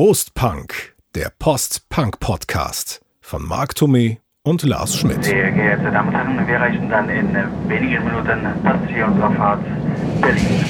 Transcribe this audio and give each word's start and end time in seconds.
Prost 0.00 0.32
Punk, 0.34 0.94
der 1.16 1.32
Post-Punk-Podcast 1.40 3.04
von 3.20 3.42
Marc 3.44 3.72
Thomé 3.72 4.18
und 4.44 4.62
Lars 4.62 4.96
Schmidt. 4.96 5.24
Sehr 5.24 5.50
geehrte 5.50 5.90
Damen 5.90 6.10
und 6.10 6.14
Herren, 6.14 6.46
wir 6.46 6.54
erreichen 6.54 6.88
dann 6.88 7.08
in 7.08 7.34
wenigen 7.68 8.04
Minuten 8.04 8.46
das 8.62 8.86
Ziel 8.86 9.02
unserer 9.02 9.32
Fahrt 9.32 9.64
Berlin. 10.20 10.64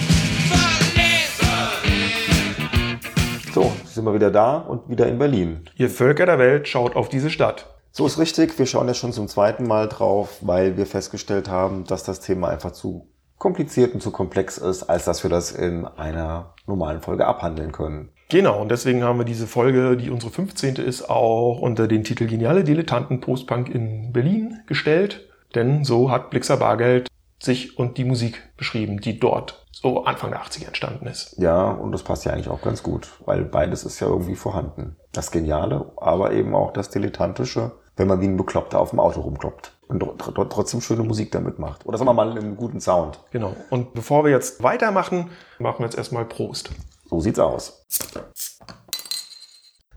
So, 3.52 3.70
sind 3.84 4.06
wir 4.06 4.14
wieder 4.14 4.30
da 4.30 4.56
und 4.56 4.88
wieder 4.88 5.06
in 5.06 5.18
Berlin. 5.18 5.68
Ihr 5.76 5.90
Völker 5.90 6.24
der 6.24 6.38
Welt 6.38 6.66
schaut 6.66 6.96
auf 6.96 7.10
diese 7.10 7.28
Stadt. 7.28 7.66
So 7.90 8.06
ist 8.06 8.18
richtig. 8.18 8.58
Wir 8.58 8.64
schauen 8.64 8.88
jetzt 8.88 8.96
schon 8.96 9.12
zum 9.12 9.28
zweiten 9.28 9.66
Mal 9.66 9.90
drauf, 9.90 10.38
weil 10.40 10.78
wir 10.78 10.86
festgestellt 10.86 11.50
haben, 11.50 11.84
dass 11.84 12.02
das 12.02 12.20
Thema 12.20 12.48
einfach 12.48 12.72
zu 12.72 13.12
kompliziert 13.36 13.92
und 13.92 14.00
zu 14.00 14.10
komplex 14.10 14.56
ist, 14.56 14.84
als 14.84 15.04
dass 15.04 15.22
wir 15.22 15.28
das 15.28 15.52
in 15.52 15.84
einer 15.84 16.54
normalen 16.66 17.02
Folge 17.02 17.26
abhandeln 17.26 17.72
können. 17.72 18.10
Genau, 18.28 18.60
und 18.60 18.70
deswegen 18.70 19.02
haben 19.02 19.18
wir 19.18 19.24
diese 19.24 19.46
Folge, 19.46 19.96
die 19.96 20.10
unsere 20.10 20.30
15. 20.30 20.76
ist, 20.76 21.08
auch 21.08 21.60
unter 21.60 21.88
den 21.88 22.04
Titel 22.04 22.26
Geniale 22.26 22.62
Dilettanten 22.62 23.20
Postpunk 23.20 23.74
in 23.74 24.12
Berlin 24.12 24.60
gestellt. 24.66 25.28
Denn 25.54 25.82
so 25.84 26.10
hat 26.10 26.28
Blixer 26.28 26.58
Bargeld 26.58 27.08
sich 27.40 27.78
und 27.78 27.96
die 27.96 28.04
Musik 28.04 28.42
beschrieben, 28.56 29.00
die 29.00 29.18
dort 29.18 29.64
so 29.72 30.04
Anfang 30.04 30.30
der 30.30 30.42
80er 30.42 30.66
entstanden 30.66 31.06
ist. 31.06 31.38
Ja, 31.38 31.70
und 31.70 31.92
das 31.92 32.02
passt 32.02 32.24
ja 32.26 32.32
eigentlich 32.32 32.48
auch 32.48 32.60
ganz 32.60 32.82
gut, 32.82 33.08
weil 33.24 33.44
beides 33.44 33.84
ist 33.84 34.00
ja 34.00 34.08
irgendwie 34.08 34.34
vorhanden. 34.34 34.96
Das 35.12 35.30
Geniale, 35.30 35.90
aber 35.96 36.32
eben 36.32 36.54
auch 36.54 36.72
das 36.72 36.90
Dilettantische, 36.90 37.72
wenn 37.96 38.08
man 38.08 38.20
wie 38.20 38.26
ein 38.26 38.36
Bekloppter 38.36 38.80
auf 38.80 38.90
dem 38.90 39.00
Auto 39.00 39.20
rumkloppt 39.20 39.72
und 39.88 40.02
trotzdem 40.50 40.80
schöne 40.82 41.02
Musik 41.02 41.32
damit 41.32 41.58
macht. 41.58 41.86
Oder 41.86 41.96
sagen 41.96 42.08
wir 42.08 42.14
mal 42.14 42.30
einen 42.30 42.56
guten 42.56 42.80
Sound. 42.80 43.20
Genau. 43.30 43.56
Und 43.70 43.94
bevor 43.94 44.24
wir 44.24 44.30
jetzt 44.30 44.62
weitermachen, 44.62 45.30
machen 45.58 45.78
wir 45.78 45.86
jetzt 45.86 45.96
erstmal 45.96 46.26
Prost. 46.26 46.70
So 47.08 47.20
sieht's 47.20 47.38
aus. 47.38 47.86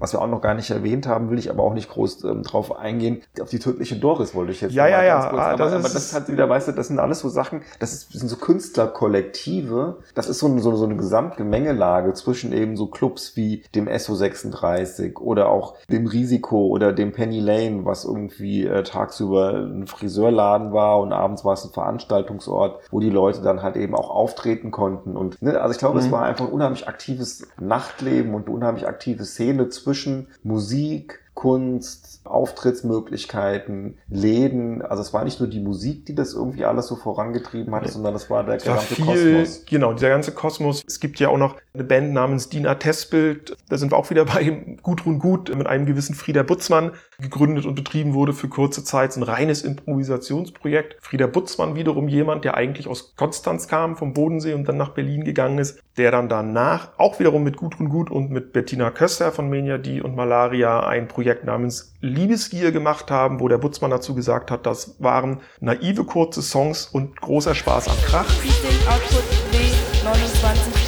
Was 0.02 0.14
wir 0.14 0.22
auch 0.22 0.28
noch 0.28 0.42
gar 0.42 0.56
nicht 0.56 0.72
erwähnt 0.72 1.06
haben, 1.06 1.30
will 1.30 1.38
ich 1.38 1.52
aber 1.52 1.62
auch 1.62 1.76
nicht 1.76 1.88
groß 1.88 2.24
ähm, 2.24 2.42
drauf 2.42 2.76
eingehen. 2.76 3.22
Auf 3.40 3.50
die 3.50 3.60
tödliche 3.60 3.96
Doris 3.98 4.34
wollte 4.34 4.52
ich 4.52 4.60
jetzt 4.60 4.74
ja, 4.74 4.88
ja, 4.88 5.04
ja. 5.04 5.30
Kurz, 5.30 5.40
ah, 5.40 5.52
aber, 5.52 5.58
das 5.66 5.74
aber, 5.74 5.90
das 5.90 6.14
hat 6.16 6.28
wieder, 6.28 6.50
weißt 6.50 6.70
du, 6.70 6.72
das 6.72 6.88
sind 6.88 6.98
alles 6.98 7.20
so 7.20 7.30
Sachen, 7.30 7.62
das, 7.78 7.94
ist, 7.94 8.12
das 8.12 8.20
sind 8.20 8.28
so 8.28 8.38
Künstlerkollektive. 8.38 10.00
Das 10.16 10.28
ist 10.28 10.40
so, 10.40 10.58
so, 10.58 10.76
so 10.76 10.86
eine 10.86 10.96
Gesamtgemengelage 10.96 12.14
zwischen 12.14 12.52
eben 12.52 12.78
so 12.78 12.88
Clubs 12.88 13.36
wie 13.36 13.64
dem 13.76 13.88
SO36 13.88 15.20
oder 15.20 15.50
auch 15.50 15.76
dem 15.92 16.08
Risiko 16.08 16.66
oder 16.66 16.94
dem 16.94 17.12
Penny 17.12 17.40
Lane, 17.40 17.86
was 17.86 18.04
irgendwie 18.04 18.66
äh, 18.66 18.82
tagsüber 18.82 19.54
ein 19.54 19.86
Friseurladen 19.86 20.74
war 20.74 21.00
und 21.00 21.14
abends 21.14 21.46
war 21.46 21.54
es 21.54 21.64
ein 21.64 21.74
Veranstaltungsort, 21.74 22.82
wo 22.90 23.00
die 23.00 23.12
Leute 23.12 23.44
dann 23.44 23.62
halt 23.62 23.76
eben 23.76 23.94
auch 23.94 24.10
auftreten 24.10 24.72
konnten. 24.72 25.16
Und 25.16 25.40
ne, 25.44 25.62
also 25.62 25.74
ich 25.74 25.78
glaube, 25.78 26.00
mhm. 26.00 26.06
es 26.06 26.12
war 26.12 26.24
einfach 26.24 26.48
ein 26.48 26.52
unheimlich 26.52 26.88
aktives 26.88 27.48
Nachtleben 27.60 28.34
und 28.34 28.48
eine 28.48 28.56
unheimlich 28.56 28.88
aktive 28.88 29.26
Szene 29.26 29.70
zwischen 29.70 29.91
zwischen 29.92 30.28
Musik, 30.44 31.21
Kunst, 31.34 32.22
Auftrittsmöglichkeiten, 32.26 33.98
Läden. 34.10 34.82
Also 34.82 35.02
es 35.02 35.14
war 35.14 35.24
nicht 35.24 35.40
nur 35.40 35.50
die 35.50 35.60
Musik, 35.60 36.06
die 36.06 36.14
das 36.14 36.34
irgendwie 36.34 36.66
alles 36.66 36.88
so 36.88 36.96
vorangetrieben 36.96 37.74
hat, 37.74 37.88
sondern 37.88 38.14
das 38.14 38.30
war 38.30 38.44
der 38.44 38.56
es 38.56 38.64
gesamte 38.64 39.08
war 39.08 39.16
viel, 39.16 39.40
Kosmos. 39.40 39.66
Genau, 39.66 39.94
dieser 39.94 40.10
ganze 40.10 40.34
Kosmos. 40.34 40.84
Es 40.86 41.00
gibt 41.00 41.20
ja 41.20 41.30
auch 41.30 41.38
noch 41.38 41.56
eine 41.74 41.84
Band 41.84 42.14
namens 42.14 42.50
Dina 42.50 42.76
Testbild. 42.76 43.56
Da 43.70 43.78
sind 43.78 43.92
wir 43.92 43.98
auch 43.98 44.10
wieder 44.10 44.26
bei 44.26 44.78
Gudrun 44.84 45.20
Gut 45.20 45.56
mit 45.56 45.68
einem 45.68 45.86
gewissen 45.86 46.16
Frieder 46.16 46.44
Butzmann 46.44 46.92
gegründet 47.20 47.66
und 47.66 47.76
betrieben 47.76 48.14
wurde 48.14 48.34
für 48.34 48.50
kurze 48.50 48.84
Zeit. 48.84 49.16
ein 49.16 49.24
reines 49.24 49.64
Improvisationsprojekt. 49.64 50.98
Frieder 51.02 51.28
Butzmann 51.28 51.76
wiederum 51.76 52.08
jemand, 52.08 52.46
der 52.46 52.56
eigentlich 52.56 52.88
aus 52.88 53.16
Konstanz 53.16 53.68
kam, 53.68 53.96
vom 53.96 54.14
Bodensee 54.14 54.54
und 54.54 54.68
dann 54.68 54.78
nach 54.78 54.90
Berlin 54.90 55.24
gegangen 55.24 55.60
ist, 55.60 55.80
der 55.98 56.12
dann 56.12 56.30
danach 56.30 56.90
auch 56.98 57.20
wiederum 57.20 57.44
mit 57.44 57.58
Gudrun 57.58 57.90
Gut 57.90 58.12
und 58.12 58.32
mit 58.32 58.54
Bettina 58.54 58.92
Köster 58.92 59.32
von 59.32 59.50
Meniadi 59.50 60.02
und 60.02 60.16
Malaria 60.16 60.82
ein 60.82 61.08
Projekt 61.08 61.21
namens 61.44 61.94
Liebesgier 62.02 62.72
gemacht 62.72 63.12
haben, 63.12 63.40
wo 63.40 63.48
der 63.48 63.58
Butzmann 63.58 63.92
dazu 63.92 64.16
gesagt 64.16 64.52
hat, 64.52 64.66
das 64.66 64.96
waren 65.00 65.42
naive 65.60 66.04
kurze 66.04 66.42
Songs 66.42 66.88
und 66.88 67.20
großer 67.20 67.56
Spaß 67.56 67.88
am 67.88 67.98
Krach. 68.06 68.28
Output 68.90 69.24
W2942. 69.52 70.82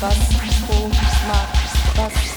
Was 0.00 0.16
pro 0.66 0.88
Mark? 0.88 1.48
Was 1.96 2.30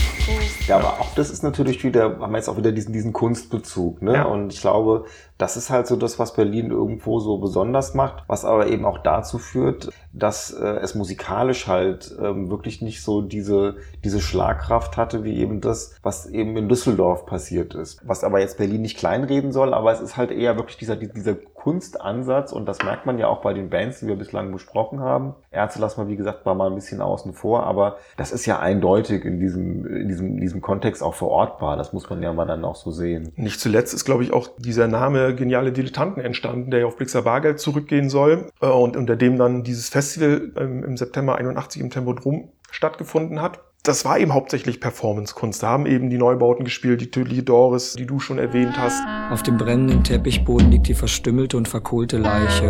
ja, 0.68 0.78
aber 0.78 1.02
auch 1.02 1.14
das 1.16 1.30
ist 1.30 1.44
natürlich 1.44 1.84
wieder, 1.84 2.20
haben 2.20 2.32
wir 2.32 2.38
jetzt 2.38 2.48
auch 2.48 2.58
wieder 2.58 2.72
diesen, 2.72 2.94
diesen 2.94 3.12
Kunstbezug, 3.12 4.02
ne? 4.02 4.14
Ja. 4.14 4.24
Und 4.24 4.54
ich 4.54 4.62
glaube, 4.62 5.06
das 5.44 5.58
ist 5.58 5.70
halt 5.70 5.88
so 5.88 5.98
das, 5.98 6.20
was 6.20 6.36
Berlin 6.36 6.72
irgendwo 6.72 7.20
so 7.20 7.38
besonders 7.38 7.94
macht, 7.94 8.24
was 8.28 8.46
aber 8.46 8.68
eben 8.68 8.86
auch 8.86 9.00
dazu 9.00 9.40
führt, 9.40 9.90
dass 10.14 10.54
äh, 10.54 10.66
es 10.66 10.96
musikalisch 10.96 11.68
halt 11.68 12.16
ähm, 12.18 12.50
wirklich 12.50 12.82
nicht 12.82 13.04
so 13.04 13.22
diese, 13.22 13.76
diese 14.06 14.22
Schlagkraft 14.22 14.96
hatte, 14.96 15.26
wie 15.26 15.36
eben 15.36 15.60
das, 15.60 15.96
was 16.02 16.28
eben 16.28 16.56
in 16.56 16.70
Düsseldorf 16.70 17.26
passiert 17.26 17.76
ist. 17.76 18.08
Was 18.08 18.24
aber 18.24 18.40
jetzt 18.40 18.58
Berlin 18.58 18.84
nicht 18.84 18.98
kleinreden 18.98 19.52
soll, 19.52 19.74
aber 19.74 19.92
es 19.92 20.00
ist 20.00 20.16
halt 20.16 20.32
eher 20.32 20.56
wirklich 20.56 20.78
dieser, 20.78 20.96
dieser 20.96 21.36
Kunstansatz 21.36 22.52
und 22.52 22.66
das 22.66 22.80
merkt 22.84 23.06
man 23.06 23.18
ja 23.18 23.28
auch 23.28 23.42
bei 23.42 23.54
den 23.54 23.70
Bands, 23.70 24.02
die 24.02 24.08
wir 24.08 24.18
bislang 24.18 24.52
besprochen 24.52 25.00
haben. 25.00 25.34
Ärzte 25.50 25.80
lassen 25.80 26.02
wir, 26.02 26.10
wie 26.10 26.18
gesagt, 26.18 26.46
war 26.46 26.56
mal 26.56 26.68
ein 26.68 26.76
bisschen 26.76 27.02
außen 27.02 27.34
vor, 27.34 27.64
aber 27.64 27.98
das 28.18 28.32
ist 28.32 28.46
ja 28.46 28.60
eindeutig 28.60 29.26
in 29.26 29.40
diesem, 29.40 29.86
in 29.86 30.08
diesem, 30.08 30.28
in 30.36 30.42
diesem 30.42 30.62
Kontext 30.62 31.02
auch 31.02 31.16
verortbar. 31.16 31.78
Das 31.78 31.94
muss 31.94 32.10
man 32.10 32.22
ja 32.22 32.34
mal 32.34 32.46
dann 32.46 32.66
auch 32.66 32.76
so 32.76 32.92
sehen. 32.92 33.32
Nicht 33.36 33.60
zuletzt 33.60 33.94
ist, 33.94 34.06
glaube 34.06 34.24
ich, 34.24 34.34
auch 34.34 34.50
dieser 34.58 34.88
Name 34.88 35.33
Geniale 35.34 35.72
Dilettanten 35.72 36.24
entstanden, 36.24 36.72
der 36.72 36.82
ja 36.82 36.86
auf 36.86 36.98
Blixer 36.98 37.22
Bargeld 37.22 37.60
zurückgehen 37.60 38.10
soll 38.10 38.48
äh, 38.62 38.68
und 38.68 38.98
unter 38.98 39.16
dem 39.16 39.38
dann 39.38 39.64
dieses 39.64 39.90
Festival 39.90 40.52
ähm, 40.58 40.84
im 40.84 40.98
September 40.98 41.36
81 41.36 41.82
im 41.82 41.90
Tempodrom 41.90 42.50
stattgefunden 42.72 43.42
hat 43.42 43.62
das 43.86 44.06
war 44.06 44.18
eben 44.18 44.34
hauptsächlich 44.34 44.80
Performance-Kunst. 44.80 45.62
Da 45.62 45.68
haben 45.68 45.86
eben 45.86 46.10
die 46.10 46.18
Neubauten 46.18 46.64
gespielt, 46.64 47.02
die 47.02 47.12
Tödliche 47.12 47.44
Doris, 47.44 47.96
die 47.96 48.06
du 48.06 48.18
schon 48.18 48.40
erwähnt 48.40 48.78
hast. 48.78 49.04
Auf 49.30 49.44
dem 49.44 49.58
brennenden 49.58 50.06
Teppichboden 50.06 50.72
liegt 50.72 50.88
die 50.88 50.94
verstümmelte 50.94 51.58
und 51.58 51.68
verkohlte 51.68 52.18
Leiche. 52.18 52.70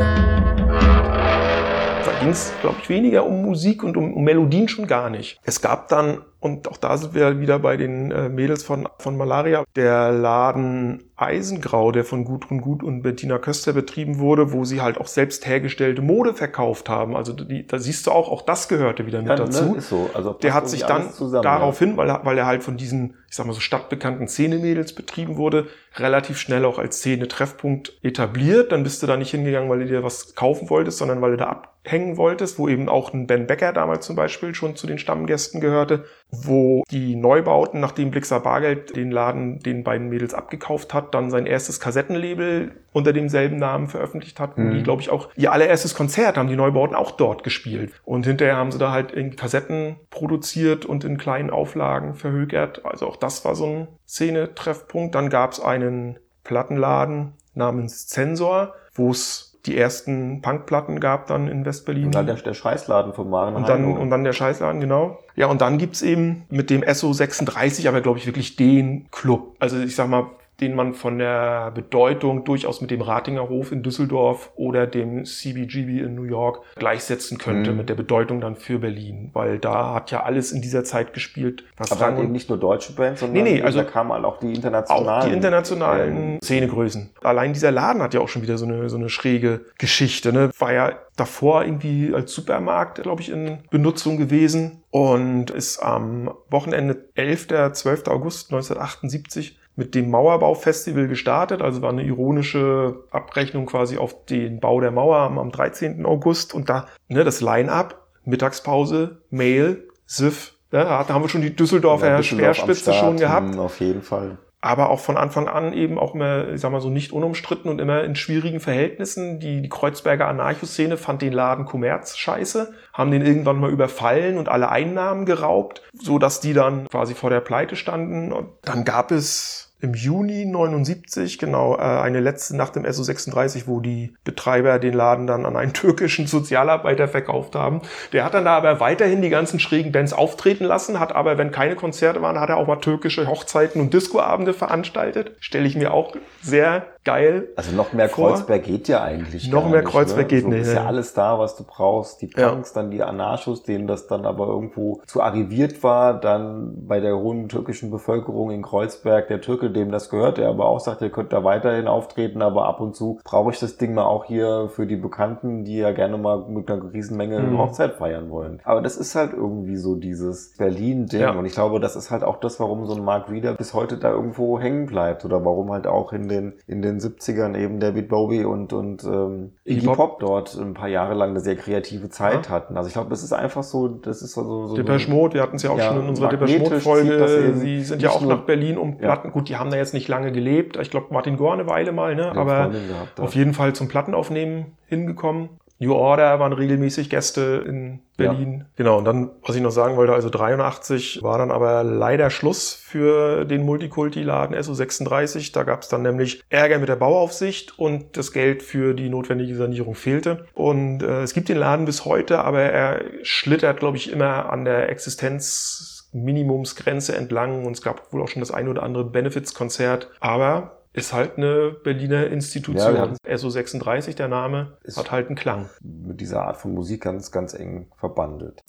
Ging 2.24 2.32
es, 2.32 2.54
glaube 2.62 2.78
ich, 2.82 2.88
weniger 2.88 3.26
um 3.26 3.42
Musik 3.42 3.84
und 3.84 3.98
um, 3.98 4.14
um 4.14 4.24
Melodien 4.24 4.70
schon 4.70 4.88
gar 4.88 5.10
nicht. 5.10 5.42
Es 5.44 5.60
gab 5.60 5.90
dann 5.90 6.20
und 6.44 6.68
auch 6.68 6.76
da 6.76 6.98
sind 6.98 7.16
wir 7.16 7.40
wieder 7.40 7.58
bei 7.60 7.78
den 7.78 8.12
äh, 8.12 8.28
Mädels 8.28 8.64
von, 8.64 8.90
von 8.98 9.16
Malaria. 9.16 9.64
Der 9.78 10.12
Laden 10.12 11.06
Eisengrau, 11.16 11.94
der 11.94 12.04
von 12.04 12.26
Gudrun 12.26 12.60
Gut 12.60 12.84
und 12.84 13.02
Bettina 13.02 13.38
Köster 13.38 13.72
betrieben 13.72 14.20
wurde, 14.20 14.52
wo 14.52 14.66
sie 14.66 14.82
halt 14.82 14.98
auch 14.98 15.08
selbst 15.08 15.48
hergestellte 15.48 16.02
Mode 16.02 16.34
verkauft 16.34 16.90
haben. 16.90 17.16
Also 17.16 17.32
die, 17.32 17.66
da 17.66 17.80
siehst 17.80 18.08
du 18.08 18.12
auch, 18.12 18.30
auch 18.30 18.42
das 18.42 18.68
gehörte 18.68 19.06
wieder 19.06 19.20
mit 19.20 19.30
ja, 19.30 19.36
ne, 19.36 19.46
dazu. 19.46 19.76
Ne, 19.76 19.80
so. 19.80 20.10
also 20.14 20.34
der 20.34 20.54
hat 20.54 20.68
sich 20.68 20.84
dann 20.84 21.14
zusammen, 21.14 21.44
daraufhin, 21.44 21.92
ja. 21.92 21.98
weil, 21.98 22.10
er, 22.10 22.26
weil 22.26 22.38
er 22.38 22.46
halt 22.46 22.62
von 22.62 22.76
diesen, 22.76 23.16
ich 23.30 23.38
sag 23.38 23.46
mal 23.46 23.54
so 23.54 23.62
stadtbekannten 23.62 24.28
Szenemädels 24.28 24.92
betrieben 24.92 25.38
wurde, 25.38 25.68
relativ 25.96 26.40
schnell 26.40 26.66
auch 26.66 26.78
als 26.78 26.98
Szene-Treffpunkt 26.98 27.94
etabliert. 28.04 28.74
Dann 28.74 28.84
bist 28.84 29.02
du 29.02 29.08
da 29.08 29.16
nicht 29.16 29.32
hingegangen, 29.32 29.70
weil 29.70 29.80
du 29.80 29.86
dir 29.86 30.04
was 30.04 30.36
kaufen 30.36 30.70
wolltest, 30.70 30.98
sondern 30.98 31.22
weil 31.22 31.32
du 31.32 31.38
da 31.38 31.46
abhängen 31.46 32.13
wolltest, 32.18 32.60
wo 32.60 32.68
eben 32.68 32.90
auch 32.90 33.14
ein 33.14 33.28
Ben 33.28 33.48
Becker 33.48 33.74
damals 33.74 34.06
zum 34.06 34.16
Beispiel 34.16 34.56
schon 34.56 34.76
zu 34.76 34.88
den 34.88 34.98
Stammgästen 34.98 35.62
gehörte 35.62 36.06
wo 36.34 36.84
die 36.90 37.16
Neubauten, 37.16 37.80
nachdem 37.80 38.10
Blixer 38.10 38.40
Bargeld 38.40 38.96
den 38.96 39.12
Laden 39.12 39.60
den 39.60 39.84
beiden 39.84 40.10
Mädels 40.10 40.34
abgekauft 40.34 40.94
hat, 40.94 41.14
dann 41.14 41.30
sein 41.30 41.46
erstes 41.46 41.80
Kassettenlabel 41.80 42.72
unter 42.92 43.14
demselben 43.14 43.58
Namen 43.58 43.88
veröffentlicht 43.88 44.40
hat. 44.40 44.58
Mhm. 44.58 44.72
Die, 44.74 44.84
glaube 44.84 45.02
ich, 45.02 45.10
auch 45.10 45.30
ihr 45.36 45.52
allererstes 45.52 45.94
Konzert 45.94 46.38
haben 46.38 46.48
die 46.48 46.56
Neubauten 46.56 46.96
auch 46.96 47.12
dort 47.12 47.44
gespielt. 47.44 47.94
Und 48.04 48.26
hinterher 48.26 48.58
haben 48.58 48.72
sie 48.72 48.80
da 48.80 48.92
halt 48.92 49.12
in 49.12 49.36
Kassetten 49.36 49.98
produziert 50.10 50.86
und 50.86 51.04
in 51.04 51.18
kleinen 51.18 51.52
Auflagen 51.52 52.16
verhökert. 52.16 52.84
Also 52.84 53.08
auch 53.08 53.18
das 53.18 53.46
war 53.46 53.56
so 53.56 53.66
ein 53.66 53.88
Szene-Treffpunkt. 54.08 55.14
Dann 55.14 55.30
gab 55.30 55.52
es 55.52 55.60
einen 55.60 56.18
Plattenladen 56.44 57.34
namens 57.54 58.08
Zensor, 58.08 58.74
wo 58.96 59.12
es 59.12 59.53
die 59.66 59.78
ersten 59.78 60.42
Punkplatten 60.42 61.00
gab 61.00 61.28
dann 61.28 61.48
in 61.48 61.66
Westberlin. 61.66 62.06
Und 62.06 62.16
dann 62.16 62.26
der, 62.26 62.36
der 62.36 62.54
Scheißladen 62.54 63.14
von 63.14 63.30
Maren 63.30 63.56
und 63.56 63.68
dann 63.70 63.98
Und 63.98 64.10
dann 64.10 64.24
der 64.24 64.34
Scheißladen, 64.34 64.82
genau. 64.82 65.20
Ja, 65.36 65.48
und 65.48 65.62
dann 65.62 65.78
gibt's 65.78 66.02
eben 66.02 66.44
mit 66.50 66.70
dem 66.70 66.84
SO36 66.84 67.88
aber, 67.88 68.02
glaube 68.02 68.20
ich, 68.20 68.26
wirklich 68.26 68.56
den 68.56 69.10
Club. 69.12 69.56
Also 69.60 69.80
ich 69.80 69.96
sag 69.96 70.10
mal, 70.10 70.28
den 70.62 70.76
man 70.76 70.94
von 70.94 71.18
der 71.18 71.72
Bedeutung 71.72 72.44
durchaus 72.46 72.82
mit 72.82 72.92
dem 72.92 73.02
Ratinger 73.02 73.50
Hof 73.50 73.72
in 73.72 73.84
Düsseldorf 73.84 74.52
oder 74.56 74.88
dem 74.88 75.26
CBGB 75.26 76.00
in 76.00 76.16
New 76.16 76.24
York 76.24 76.62
gleichsetzen 76.76 77.38
könnte, 77.38 77.72
mhm. 77.72 77.78
mit 77.78 77.90
der 77.90 77.96
Bedeutung 77.96 78.40
dann 78.40 78.56
für 78.56 78.80
Berlin. 78.80 79.32
Weil 79.34 79.58
da 79.60 79.94
hat 79.94 80.12
ja 80.12 80.24
alles 80.24 80.52
in 80.52 80.62
dieser 80.62 80.84
Zeit 80.84 81.14
gespielt. 81.14 81.64
Was 81.78 81.92
Aber 81.92 82.02
dann 82.02 82.22
eben 82.22 82.32
nicht 82.32 82.50
nur 82.50 82.60
deutsche 82.60 82.94
Bands, 82.94 83.22
sondern 83.22 83.44
nee, 83.44 83.56
nee, 83.56 83.62
also 83.62 83.80
da 83.80 83.84
kamen 83.84 84.14
halt 84.14 84.26
auch 84.26 84.40
die 84.40 84.54
internationalen. 84.54 85.08
Auch 85.08 85.26
die 85.26 85.34
internationalen 85.34 86.40
Szenegrößen. 86.42 87.10
Allein 87.24 87.54
dieser 87.54 87.72
Laden 87.72 88.02
hat 88.02 88.14
ja 88.14 88.20
auch 88.20 88.30
schon 88.30 88.44
wieder 88.44 88.58
so 88.58 88.66
eine, 88.66 88.90
so 88.90 88.98
eine 88.98 89.10
schräge 89.10 89.66
Geschichte. 89.78 90.32
Ne? 90.32 90.52
War 90.60 90.74
ja 90.74 90.94
davor 91.16 91.64
irgendwie 91.64 92.14
als 92.14 92.34
Supermarkt, 92.34 93.02
glaube 93.02 93.22
ich, 93.22 93.30
in 93.30 93.60
Benutzung 93.70 94.18
gewesen 94.18 94.84
und 94.90 95.50
ist 95.52 95.80
am 95.80 96.32
Wochenende 96.50 97.10
11. 97.16 97.48
12. 97.74 98.08
August 98.08 98.52
1978 98.52 99.60
mit 99.76 99.96
dem 99.96 100.12
Mauerbaufestival 100.12 101.08
gestartet. 101.08 101.62
Also 101.62 101.82
war 101.82 101.90
eine 101.90 102.04
ironische 102.04 103.04
Abrechnung 103.12 103.66
quasi 103.66 103.98
auf 103.98 104.26
den 104.26 104.60
Bau 104.60 104.80
der 104.80 104.92
Mauer 104.92 105.18
am, 105.18 105.52
13. 105.52 106.06
August. 106.06 106.54
Und 106.54 106.70
da 106.70 106.88
ne, 107.08 107.24
das 107.24 107.42
Line-up, 107.42 108.08
Mittagspause, 108.26 109.22
Mail, 109.30 109.88
SIF, 110.06 110.54
Ja, 110.72 111.04
da 111.04 111.14
haben 111.14 111.24
wir 111.24 111.30
schon 111.30 111.42
die 111.42 111.56
Düsseldorfer 111.56 112.08
ja, 112.08 112.18
Düsseldorf 112.18 112.58
Speerspitze 112.58 112.94
schon 112.94 113.18
gehabt. 113.18 113.58
Auf 113.58 113.80
jeden 113.80 114.02
Fall 114.02 114.38
aber 114.64 114.90
auch 114.90 115.02
von 115.02 115.18
Anfang 115.18 115.50
an 115.50 115.74
eben 115.74 116.00
auch 116.00 116.16
immer, 116.16 116.48
ich 116.54 116.62
sag 116.62 116.72
mal 116.72 116.80
so, 116.80 116.90
nicht 116.90 117.12
unumstritten 117.12 117.70
und 117.70 117.82
immer 117.82 118.06
in 118.06 118.16
schwierigen 118.16 118.62
Verhältnissen. 118.62 119.42
Die, 119.42 119.62
die 119.62 119.68
Kreuzberger 119.68 120.30
Anarchoszene 120.30 120.96
fand 120.96 121.22
den 121.22 121.34
Laden 121.34 121.66
Kommerz 121.66 122.16
scheiße, 122.16 122.74
haben 122.94 123.12
den 123.12 123.26
irgendwann 123.26 123.60
mal 123.60 123.70
überfallen 123.70 124.38
und 124.38 124.48
alle 124.48 124.70
Einnahmen 124.70 125.26
geraubt, 125.26 125.82
so 125.92 126.18
dass 126.18 126.40
die 126.40 126.54
dann 126.54 126.88
quasi 126.88 127.14
vor 127.14 127.30
der 127.30 127.42
Pleite 127.42 127.76
standen. 127.76 128.32
Und 128.32 128.52
dann 128.62 128.86
gab 128.86 129.12
es 129.12 129.73
im 129.84 129.94
Juni 129.94 130.46
79, 130.46 131.38
genau, 131.38 131.76
äh, 131.76 131.82
eine 131.82 132.22
letzte 132.22 132.56
Nacht 132.56 132.78
im 132.78 132.86
SO36, 132.86 133.64
wo 133.68 133.82
die 133.82 134.16
Betreiber 134.24 134.80
den 134.80 134.94
Laden 134.94 135.28
dann 135.28 135.46
an 135.46 135.58
einen 135.58 135.74
türkischen 135.74 136.26
Sozialarbeiter 136.26 137.08
verkauft 137.08 137.56
haben. 137.56 137.82
Der 138.14 138.24
hat 138.24 138.34
dann 138.34 138.46
da 138.46 138.56
aber 138.56 138.80
weiterhin 138.80 139.22
die 139.22 139.30
ganzen 139.30 139.60
schrägen 139.60 139.92
Bands 139.92 140.14
auftreten 140.14 140.64
lassen, 140.64 141.00
hat 141.00 141.14
aber, 141.14 141.38
wenn 141.38 141.52
keine 141.52 141.76
Konzerte 141.76 142.22
waren, 142.22 142.40
hat 142.40 142.50
er 142.50 142.58
auch 142.58 142.68
mal 142.68 142.78
türkische 142.78 143.28
Hochzeiten 143.28 143.82
und 143.82 143.94
Discoabende 143.94 144.54
veranstaltet. 144.54 145.36
Stelle 145.40 145.68
ich 145.68 145.76
mir 145.76 145.94
auch 145.94 146.16
sehr 146.42 146.86
geil. 147.04 147.50
Also 147.56 147.76
noch 147.76 147.94
mehr 147.94 148.10
vor. 148.10 148.30
Kreuzberg 148.30 148.64
geht 148.64 148.88
ja 148.88 149.04
eigentlich. 149.04 149.52
Noch 149.52 149.70
mehr 149.70 149.82
nicht, 149.82 149.92
Kreuzberg 149.92 150.24
ne? 150.24 150.28
geht 150.28 150.44
so 150.44 150.50
nicht. 150.50 150.62
Ist 150.62 150.74
ja 150.74 150.86
alles 150.86 151.14
da, 151.14 151.40
was 151.40 151.56
du 151.56 151.64
brauchst. 151.64 152.22
Die 152.22 152.28
Punks, 152.28 152.74
ja. 152.74 152.82
dann 152.82 152.92
die 152.92 153.04
Anarchos, 153.04 153.64
denen 153.64 153.88
das 153.88 154.08
dann 154.08 154.26
aber 154.26 154.48
irgendwo 154.48 155.02
zu 155.06 155.22
arriviert 155.22 155.84
war, 155.84 156.20
dann 156.20 156.88
bei 156.88 157.00
der 157.00 157.18
hohen 157.18 157.50
türkischen 157.50 157.92
Bevölkerung 157.92 158.52
in 158.52 158.62
Kreuzberg, 158.62 159.28
der 159.28 159.42
Türke 159.42 159.72
dem 159.72 159.92
das 159.92 160.10
gehört, 160.10 160.38
der 160.38 160.50
aber 160.50 160.66
auch 160.66 160.80
sagt, 160.80 161.02
ihr 161.02 161.10
könnt 161.10 161.34
da 161.34 161.44
weiterhin 161.44 161.88
auftreten, 161.88 162.42
aber 162.42 162.66
ab 162.66 162.80
und 162.80 162.96
zu 162.96 163.20
brauche 163.24 163.52
ich 163.52 163.60
das 163.60 163.78
Ding 163.78 163.94
mal 163.94 164.06
auch 164.06 164.26
hier 164.26 164.70
für 164.70 164.88
die 164.88 164.96
Bekannten, 164.96 165.66
die 165.66 165.78
ja 165.78 165.92
gerne 165.92 166.18
mal 166.18 166.46
mit 166.48 166.70
einer 166.70 166.94
Riesenmenge 166.94 167.40
mhm. 167.40 167.58
Hochzeit 167.58 167.96
feiern 167.96 168.30
wollen. 168.30 168.62
Aber 168.64 168.82
das 168.82 168.98
ist 168.98 169.16
halt 169.16 169.34
irgendwie 169.34 169.78
so 169.78 169.96
dieses 169.96 170.56
Berlin-Ding. 170.58 171.22
Ja. 171.22 171.32
Und 171.32 171.46
ich 171.46 171.54
glaube, 171.54 171.80
das 171.80 171.96
ist 171.96 172.12
halt 172.12 172.24
auch 172.24 172.40
das, 172.40 172.60
warum 172.60 172.86
so 172.86 172.96
ein 172.96 173.04
Mark 173.04 173.30
Reeder 173.30 173.54
bis 173.54 173.74
heute 173.74 173.98
da 173.98 174.12
irgendwo 174.12 174.60
hängen 174.60 174.86
bleibt 174.86 175.26
oder 175.26 175.44
warum 175.44 175.72
halt 175.72 175.88
auch 175.88 176.14
in 176.14 176.28
den, 176.28 176.54
in 176.68 176.82
den 176.82 176.93
70ern 177.00 177.58
eben 177.58 177.80
David 177.80 178.10
Bowie 178.10 178.44
und, 178.44 178.74
und 178.74 179.04
ähm, 179.04 179.54
Iggy 179.66 179.86
Pop. 179.86 179.96
Pop 179.96 180.20
dort 180.20 180.56
ein 180.56 180.74
paar 180.74 180.88
Jahre 180.88 181.14
lang 181.14 181.32
eine 181.32 181.40
sehr 181.40 181.56
kreative 181.56 182.10
Zeit 182.10 182.48
ja. 182.48 182.52
hatten. 182.52 182.78
Also 182.78 182.88
ich 182.88 182.94
glaube, 182.94 183.10
das 183.10 183.24
ist 183.24 183.34
einfach 183.34 183.64
so, 183.64 183.88
das 183.88 184.22
ist 184.22 184.34
so, 184.34 184.68
so 184.68 184.76
Depeche 184.76 185.10
Mode, 185.10 185.36
wir 185.36 185.42
hatten 185.42 185.56
es 185.56 185.64
ja 185.64 185.72
auch 185.72 185.78
ja, 185.78 185.90
schon 185.90 186.02
in 186.02 186.10
unserer 186.10 186.30
Depeche 186.30 186.60
Mode 186.60 186.80
Folge. 186.80 187.54
Sie 187.56 187.82
sind 187.82 188.02
ja 188.02 188.10
auch 188.10 188.22
nach 188.22 188.42
Berlin 188.42 188.78
um 188.78 188.98
Platten. 188.98 189.32
Gut, 189.32 189.50
die 189.50 189.58
haben 189.58 189.70
da 189.70 189.78
jetzt 189.78 189.94
nicht 189.94 190.08
lange 190.08 190.32
gelebt. 190.32 190.78
Ich 190.78 190.90
glaube, 190.90 191.08
Martin 191.12 191.38
Gore 191.38 191.54
eine 191.54 191.68
Weile 191.68 191.92
mal, 191.92 192.16
ne? 192.16 192.32
aber 192.32 192.70
gehabt, 192.70 193.20
auf 193.20 193.36
jeden 193.36 193.54
Fall 193.54 193.74
zum 193.74 193.88
Plattenaufnehmen 193.88 194.78
hingekommen. 194.88 195.50
New 195.84 195.94
Order 195.94 196.40
waren 196.40 196.54
regelmäßig 196.54 197.10
Gäste 197.10 197.64
in 197.68 198.00
Berlin. 198.18 198.60
Ja. 198.60 198.66
Genau, 198.76 198.98
und 199.00 199.06
dann, 199.06 199.32
was 199.46 199.56
ich 199.56 199.62
noch 199.62 199.72
sagen 199.72 199.98
wollte, 199.98 200.14
also 200.14 200.30
83 200.30 201.22
war 201.24 201.38
dann 201.38 201.52
aber 201.52 201.84
leider 201.84 202.30
Schluss 202.30 202.74
für 202.74 203.46
den 203.46 203.64
Multikulti-Laden 203.64 204.56
SO36. 204.56 205.54
Da 205.54 205.64
gab 205.64 205.82
es 205.82 205.90
dann 205.90 206.04
nämlich 206.04 206.44
Ärger 206.50 206.80
mit 206.80 206.90
der 206.90 206.96
Bauaufsicht 206.96 207.78
und 207.78 208.18
das 208.18 208.32
Geld 208.32 208.64
für 208.64 208.94
die 208.94 209.10
notwendige 209.10 209.56
Sanierung 209.56 209.96
fehlte. 209.96 210.46
Und 210.54 211.04
äh, 211.04 211.24
es 211.24 211.34
gibt 211.34 211.50
den 211.50 211.58
Laden 211.58 211.86
bis 211.86 212.06
heute, 212.06 212.40
aber 212.40 212.62
er 212.62 213.02
schlittert, 213.24 213.80
glaube 213.80 213.98
ich, 213.98 214.12
immer 214.12 214.52
an 214.52 214.66
der 214.66 214.90
Existenz 214.90 215.94
Minimumsgrenze 216.14 217.16
entlang 217.16 217.66
und 217.66 217.74
es 217.74 217.82
gab 217.82 218.14
wohl 218.14 218.22
auch 218.22 218.28
schon 218.28 218.42
das 218.42 218.52
ein 218.52 218.68
oder 218.68 218.84
andere 218.84 219.04
Benefits-Konzert. 219.04 220.10
Aber 220.20 220.83
ist 220.94 221.12
halt 221.12 221.38
eine 221.38 221.72
Berliner 221.72 222.28
Institution. 222.28 222.96
Ja, 222.96 223.06
SO36, 223.28 224.16
der 224.16 224.28
Name, 224.28 224.78
hat 224.96 225.12
halt 225.12 225.28
einen 225.28 225.36
Klang. 225.36 225.70
Mit 225.82 226.22
dieser 226.22 226.44
Art 226.44 226.58
von 226.58 226.74
Musik 226.74 227.02
ganz, 227.02 227.32
ganz 227.32 227.54
eng 227.56 227.88
verbandelt. 227.98 228.62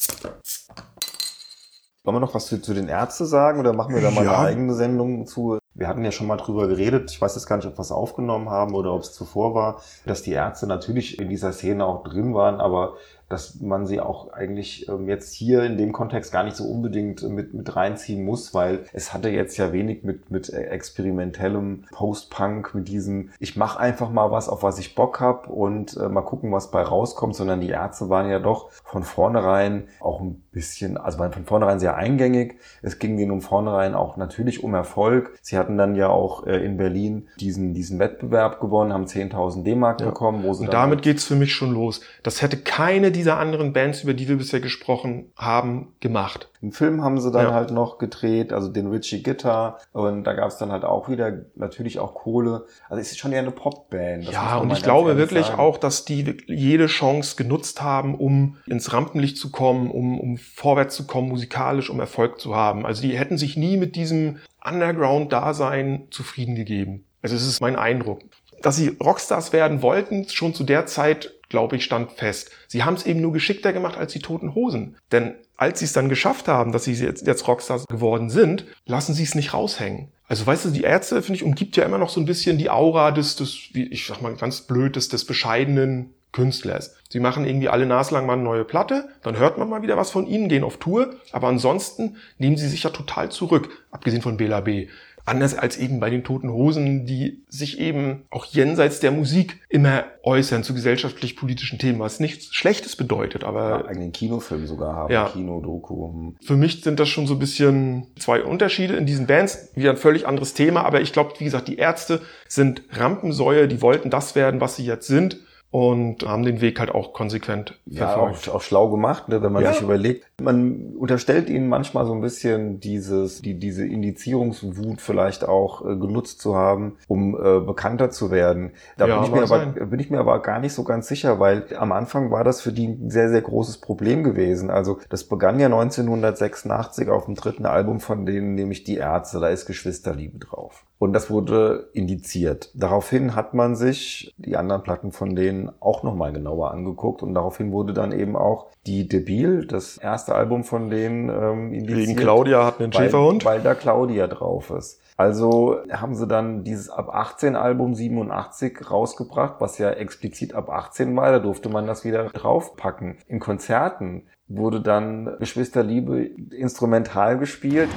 Wollen 2.02 2.16
wir 2.16 2.20
noch 2.20 2.34
was 2.34 2.46
zu, 2.46 2.60
zu 2.60 2.74
den 2.74 2.88
Ärzten 2.88 3.26
sagen 3.26 3.60
oder 3.60 3.72
machen 3.72 3.94
wir 3.94 4.02
da 4.02 4.10
mal 4.10 4.24
ja. 4.24 4.38
eine 4.38 4.48
eigene 4.48 4.74
Sendung 4.74 5.26
zu? 5.26 5.58
Wir 5.74 5.88
hatten 5.88 6.04
ja 6.04 6.12
schon 6.12 6.26
mal 6.26 6.36
drüber 6.36 6.68
geredet, 6.68 7.10
ich 7.10 7.20
weiß 7.20 7.34
jetzt 7.34 7.46
gar 7.46 7.56
nicht, 7.56 7.66
ob 7.66 7.76
wir 7.76 7.80
es 7.80 7.90
aufgenommen 7.90 8.48
haben 8.48 8.74
oder 8.74 8.92
ob 8.92 9.02
es 9.02 9.12
zuvor 9.12 9.54
war, 9.54 9.80
dass 10.06 10.22
die 10.22 10.32
Ärzte 10.32 10.66
natürlich 10.66 11.18
in 11.18 11.28
dieser 11.28 11.52
Szene 11.52 11.84
auch 11.84 12.04
drin 12.04 12.34
waren, 12.34 12.60
aber 12.60 12.96
dass 13.28 13.60
man 13.60 13.86
sie 13.86 14.00
auch 14.00 14.32
eigentlich 14.32 14.88
ähm, 14.88 15.08
jetzt 15.08 15.34
hier 15.34 15.62
in 15.64 15.76
dem 15.76 15.92
Kontext 15.92 16.32
gar 16.32 16.44
nicht 16.44 16.56
so 16.56 16.64
unbedingt 16.64 17.22
mit, 17.22 17.54
mit 17.54 17.74
reinziehen 17.74 18.24
muss, 18.24 18.54
weil 18.54 18.84
es 18.92 19.14
hatte 19.14 19.28
jetzt 19.28 19.56
ja 19.56 19.72
wenig 19.72 20.04
mit, 20.04 20.30
mit 20.30 20.50
experimentellem 20.50 21.84
Post-Punk, 21.90 22.74
mit 22.74 22.88
diesem, 22.88 23.30
ich 23.38 23.56
mache 23.56 23.80
einfach 23.80 24.10
mal 24.10 24.30
was, 24.30 24.48
auf 24.48 24.62
was 24.62 24.78
ich 24.78 24.94
Bock 24.94 25.20
hab 25.20 25.48
und 25.48 25.96
äh, 25.96 26.08
mal 26.08 26.22
gucken, 26.22 26.52
was 26.52 26.70
bei 26.70 26.82
rauskommt, 26.82 27.34
sondern 27.34 27.60
die 27.60 27.70
Ärzte 27.70 28.08
waren 28.08 28.28
ja 28.28 28.38
doch 28.38 28.70
von 28.70 29.02
vornherein 29.02 29.84
auch 30.00 30.20
ein 30.20 30.42
bisschen, 30.52 30.96
also 30.96 31.18
waren 31.18 31.32
von 31.32 31.44
vornherein 31.44 31.80
sehr 31.80 31.96
eingängig. 31.96 32.56
Es 32.82 32.98
ging 32.98 33.18
ihnen 33.18 33.30
um 33.30 33.40
vornherein 33.40 33.94
auch 33.94 34.16
natürlich 34.16 34.62
um 34.62 34.74
Erfolg. 34.74 35.36
Sie 35.42 35.58
hatten 35.58 35.76
dann 35.76 35.96
ja 35.96 36.08
auch 36.08 36.46
äh, 36.46 36.64
in 36.64 36.76
Berlin 36.76 37.28
diesen, 37.40 37.74
diesen 37.74 37.98
Wettbewerb 37.98 38.60
gewonnen, 38.60 38.92
haben 38.92 39.06
10.000 39.06 39.64
D-Mark 39.64 40.00
ja. 40.00 40.06
bekommen. 40.06 40.44
Wo 40.44 40.54
sie 40.54 40.64
und 40.64 40.72
damit 40.72 41.02
geht's 41.02 41.24
für 41.24 41.34
mich 41.36 41.54
schon 41.54 41.72
los. 41.72 42.00
Das 42.22 42.40
hätte 42.40 42.56
keine 42.56 43.10
dieser 43.14 43.38
anderen 43.38 43.72
Bands, 43.72 44.02
über 44.02 44.12
die 44.12 44.28
wir 44.28 44.36
bisher 44.36 44.60
gesprochen 44.60 45.32
haben, 45.36 45.94
gemacht. 46.00 46.50
Einen 46.60 46.72
Film 46.72 47.02
haben 47.02 47.20
sie 47.20 47.30
dann 47.30 47.46
ja. 47.46 47.52
halt 47.52 47.70
noch 47.70 47.98
gedreht, 47.98 48.52
also 48.52 48.68
den 48.68 48.88
Richie 48.88 49.22
Gitter. 49.22 49.78
Und 49.92 50.24
da 50.24 50.34
gab 50.34 50.48
es 50.48 50.58
dann 50.58 50.72
halt 50.72 50.84
auch 50.84 51.08
wieder 51.08 51.32
natürlich 51.54 51.98
auch 51.98 52.14
Kohle. 52.14 52.66
Also 52.88 53.00
es 53.00 53.12
ist 53.12 53.18
schon 53.18 53.32
eher 53.32 53.40
eine 53.40 53.50
Popband. 53.50 54.24
Ja, 54.24 54.56
und 54.58 54.70
ich 54.72 54.82
glaube 54.82 55.16
wirklich 55.16 55.46
sagen. 55.46 55.60
auch, 55.60 55.78
dass 55.78 56.04
die 56.04 56.36
jede 56.46 56.86
Chance 56.86 57.36
genutzt 57.36 57.82
haben, 57.82 58.14
um 58.14 58.56
ins 58.66 58.92
Rampenlicht 58.92 59.36
zu 59.36 59.50
kommen, 59.50 59.90
um, 59.90 60.20
um 60.20 60.36
vorwärts 60.36 60.96
zu 60.96 61.06
kommen, 61.06 61.28
musikalisch, 61.28 61.90
um 61.90 62.00
Erfolg 62.00 62.40
zu 62.40 62.54
haben. 62.54 62.84
Also 62.84 63.02
die 63.02 63.18
hätten 63.18 63.38
sich 63.38 63.56
nie 63.56 63.76
mit 63.76 63.96
diesem 63.96 64.38
Underground-Dasein 64.64 66.08
zufrieden 66.10 66.54
gegeben. 66.54 67.04
Also 67.22 67.36
es 67.36 67.46
ist 67.46 67.60
mein 67.60 67.76
Eindruck. 67.76 68.20
Dass 68.62 68.76
sie 68.76 68.96
Rockstars 69.02 69.52
werden 69.52 69.82
wollten, 69.82 70.28
schon 70.28 70.54
zu 70.54 70.64
der 70.64 70.86
Zeit 70.86 71.34
glaube 71.54 71.76
ich, 71.76 71.84
stand 71.84 72.10
fest. 72.10 72.50
Sie 72.66 72.82
haben 72.82 72.94
es 72.94 73.06
eben 73.06 73.20
nur 73.20 73.32
geschickter 73.32 73.72
gemacht 73.72 73.96
als 73.96 74.12
die 74.12 74.18
Toten 74.18 74.56
Hosen. 74.56 74.96
Denn 75.12 75.36
als 75.56 75.78
sie 75.78 75.84
es 75.84 75.92
dann 75.92 76.08
geschafft 76.08 76.48
haben, 76.48 76.72
dass 76.72 76.82
sie 76.82 76.94
jetzt, 76.94 77.28
jetzt 77.28 77.46
Rockstars 77.46 77.86
geworden 77.86 78.28
sind, 78.28 78.66
lassen 78.86 79.14
sie 79.14 79.22
es 79.22 79.36
nicht 79.36 79.54
raushängen. 79.54 80.08
Also 80.26 80.44
weißt 80.44 80.64
du, 80.64 80.70
die 80.70 80.82
Ärzte, 80.82 81.22
finde 81.22 81.36
ich, 81.36 81.44
umgibt 81.44 81.76
ja 81.76 81.84
immer 81.84 81.98
noch 81.98 82.08
so 82.08 82.20
ein 82.20 82.26
bisschen 82.26 82.58
die 82.58 82.70
Aura 82.70 83.12
des, 83.12 83.36
des 83.36 83.68
wie 83.72 83.84
ich 83.84 84.04
sag 84.04 84.20
mal 84.20 84.34
ganz 84.34 84.62
blöd, 84.62 84.96
des, 84.96 85.08
des 85.08 85.24
bescheidenen 85.26 86.12
Künstlers. 86.32 86.96
Sie 87.08 87.20
machen 87.20 87.46
irgendwie 87.46 87.68
alle 87.68 87.86
naslang 87.86 88.26
mal 88.26 88.32
eine 88.32 88.42
neue 88.42 88.64
Platte, 88.64 89.08
dann 89.22 89.38
hört 89.38 89.56
man 89.56 89.68
mal 89.68 89.82
wieder 89.82 89.96
was 89.96 90.10
von 90.10 90.26
ihnen, 90.26 90.48
gehen 90.48 90.64
auf 90.64 90.78
Tour, 90.78 91.14
aber 91.30 91.46
ansonsten 91.46 92.16
nehmen 92.38 92.56
sie 92.56 92.66
sich 92.66 92.82
ja 92.82 92.90
total 92.90 93.30
zurück, 93.30 93.68
abgesehen 93.92 94.22
von 94.22 94.36
Bela 94.36 94.60
B. 94.60 94.88
Anders 95.26 95.56
als 95.56 95.78
eben 95.78 96.00
bei 96.00 96.10
den 96.10 96.22
Toten 96.22 96.50
Hosen, 96.52 97.06
die 97.06 97.42
sich 97.48 97.78
eben 97.78 98.24
auch 98.30 98.44
jenseits 98.44 99.00
der 99.00 99.10
Musik 99.10 99.60
immer 99.70 100.04
äußern 100.22 100.62
zu 100.62 100.74
gesellschaftlich-politischen 100.74 101.78
Themen, 101.78 101.98
was 101.98 102.20
nichts 102.20 102.54
Schlechtes 102.54 102.96
bedeutet, 102.96 103.42
aber... 103.42 103.70
Ja, 103.70 103.84
eigenen 103.86 104.12
Kinofilm 104.12 104.66
sogar 104.66 104.94
haben, 104.94 105.12
ja. 105.12 105.30
Kino-Doku. 105.30 106.12
Hm. 106.12 106.36
Für 106.42 106.56
mich 106.56 106.82
sind 106.82 107.00
das 107.00 107.08
schon 107.08 107.26
so 107.26 107.34
ein 107.34 107.38
bisschen 107.38 108.06
zwei 108.18 108.42
Unterschiede 108.42 108.96
in 108.96 109.06
diesen 109.06 109.26
Bands. 109.26 109.70
Wieder 109.74 109.90
ein 109.90 109.96
völlig 109.96 110.26
anderes 110.26 110.52
Thema, 110.52 110.84
aber 110.84 111.00
ich 111.00 111.12
glaube, 111.12 111.32
wie 111.38 111.44
gesagt, 111.44 111.68
die 111.68 111.76
Ärzte 111.76 112.20
sind 112.46 112.82
Rampensäue, 112.90 113.66
die 113.66 113.80
wollten 113.80 114.10
das 114.10 114.34
werden, 114.34 114.60
was 114.60 114.76
sie 114.76 114.84
jetzt 114.84 115.06
sind 115.06 115.38
und 115.74 116.24
haben 116.24 116.44
den 116.44 116.60
Weg 116.60 116.78
halt 116.78 116.94
auch 116.94 117.12
konsequent 117.12 117.80
verfolgt. 117.92 118.46
Ja, 118.46 118.52
auch, 118.52 118.56
auch 118.58 118.62
schlau 118.62 118.90
gemacht, 118.90 119.28
ne, 119.28 119.42
wenn 119.42 119.50
man 119.50 119.64
ja. 119.64 119.72
sich 119.72 119.82
überlegt. 119.82 120.24
Man 120.40 120.94
unterstellt 120.96 121.50
ihnen 121.50 121.68
manchmal 121.68 122.06
so 122.06 122.12
ein 122.12 122.20
bisschen 122.20 122.78
dieses, 122.78 123.42
die, 123.42 123.58
diese 123.58 123.84
Indizierungswut 123.84 125.00
vielleicht 125.00 125.44
auch 125.44 125.84
äh, 125.84 125.96
genutzt 125.96 126.40
zu 126.40 126.54
haben, 126.54 126.96
um 127.08 127.34
äh, 127.34 127.58
bekannter 127.58 128.10
zu 128.10 128.30
werden. 128.30 128.70
Da 128.98 129.08
ja, 129.08 129.16
bin, 129.16 129.24
ich 129.24 129.32
mir 129.32 129.42
aber, 129.42 129.66
bin 129.66 129.98
ich 129.98 130.10
mir 130.10 130.20
aber 130.20 130.40
gar 130.42 130.60
nicht 130.60 130.74
so 130.74 130.84
ganz 130.84 131.08
sicher, 131.08 131.40
weil 131.40 131.66
am 131.76 131.90
Anfang 131.90 132.30
war 132.30 132.44
das 132.44 132.60
für 132.60 132.70
die 132.70 132.86
ein 132.86 133.10
sehr, 133.10 133.28
sehr 133.28 133.42
großes 133.42 133.78
Problem 133.78 134.22
gewesen. 134.22 134.70
Also 134.70 135.00
das 135.08 135.24
begann 135.24 135.58
ja 135.58 135.66
1986 135.66 137.08
auf 137.08 137.24
dem 137.24 137.34
dritten 137.34 137.66
Album 137.66 137.98
von 137.98 138.26
denen, 138.26 138.54
nämlich 138.54 138.84
Die 138.84 138.98
Ärzte, 138.98 139.40
da 139.40 139.48
ist 139.48 139.66
Geschwisterliebe 139.66 140.38
drauf. 140.38 140.84
Und 141.04 141.12
das 141.12 141.28
wurde 141.28 141.90
indiziert. 141.92 142.70
Daraufhin 142.72 143.36
hat 143.36 143.52
man 143.52 143.76
sich 143.76 144.32
die 144.38 144.56
anderen 144.56 144.82
Platten 144.82 145.12
von 145.12 145.36
denen 145.36 145.70
auch 145.78 146.02
nochmal 146.02 146.32
genauer 146.32 146.70
angeguckt 146.70 147.22
und 147.22 147.34
daraufhin 147.34 147.72
wurde 147.72 147.92
dann 147.92 148.10
eben 148.10 148.36
auch 148.36 148.68
die 148.86 149.06
Debil, 149.06 149.66
das 149.66 149.98
erste 149.98 150.34
Album 150.34 150.64
von 150.64 150.88
denen, 150.88 151.28
ähm, 151.28 151.74
indiziert. 151.74 152.08
Wegen 152.08 152.16
Claudia 152.16 152.64
hat 152.64 152.80
einen 152.80 152.90
Schäferhund? 152.90 153.44
Weil 153.44 153.60
da 153.60 153.74
Claudia 153.74 154.28
drauf 154.28 154.70
ist. 154.70 154.98
Also 155.18 155.76
haben 155.92 156.14
sie 156.14 156.26
dann 156.26 156.64
dieses 156.64 156.88
ab 156.88 157.10
18 157.12 157.54
Album 157.54 157.94
87 157.94 158.90
rausgebracht, 158.90 159.56
was 159.58 159.76
ja 159.76 159.90
explizit 159.90 160.54
ab 160.54 160.70
18 160.70 161.14
war, 161.14 161.30
da 161.30 161.38
durfte 161.38 161.68
man 161.68 161.86
das 161.86 162.06
wieder 162.06 162.30
draufpacken. 162.30 163.18
In 163.26 163.40
Konzerten 163.40 164.22
wurde 164.48 164.80
dann 164.80 165.36
Geschwisterliebe 165.38 166.24
instrumental 166.24 167.36
gespielt. 167.36 167.90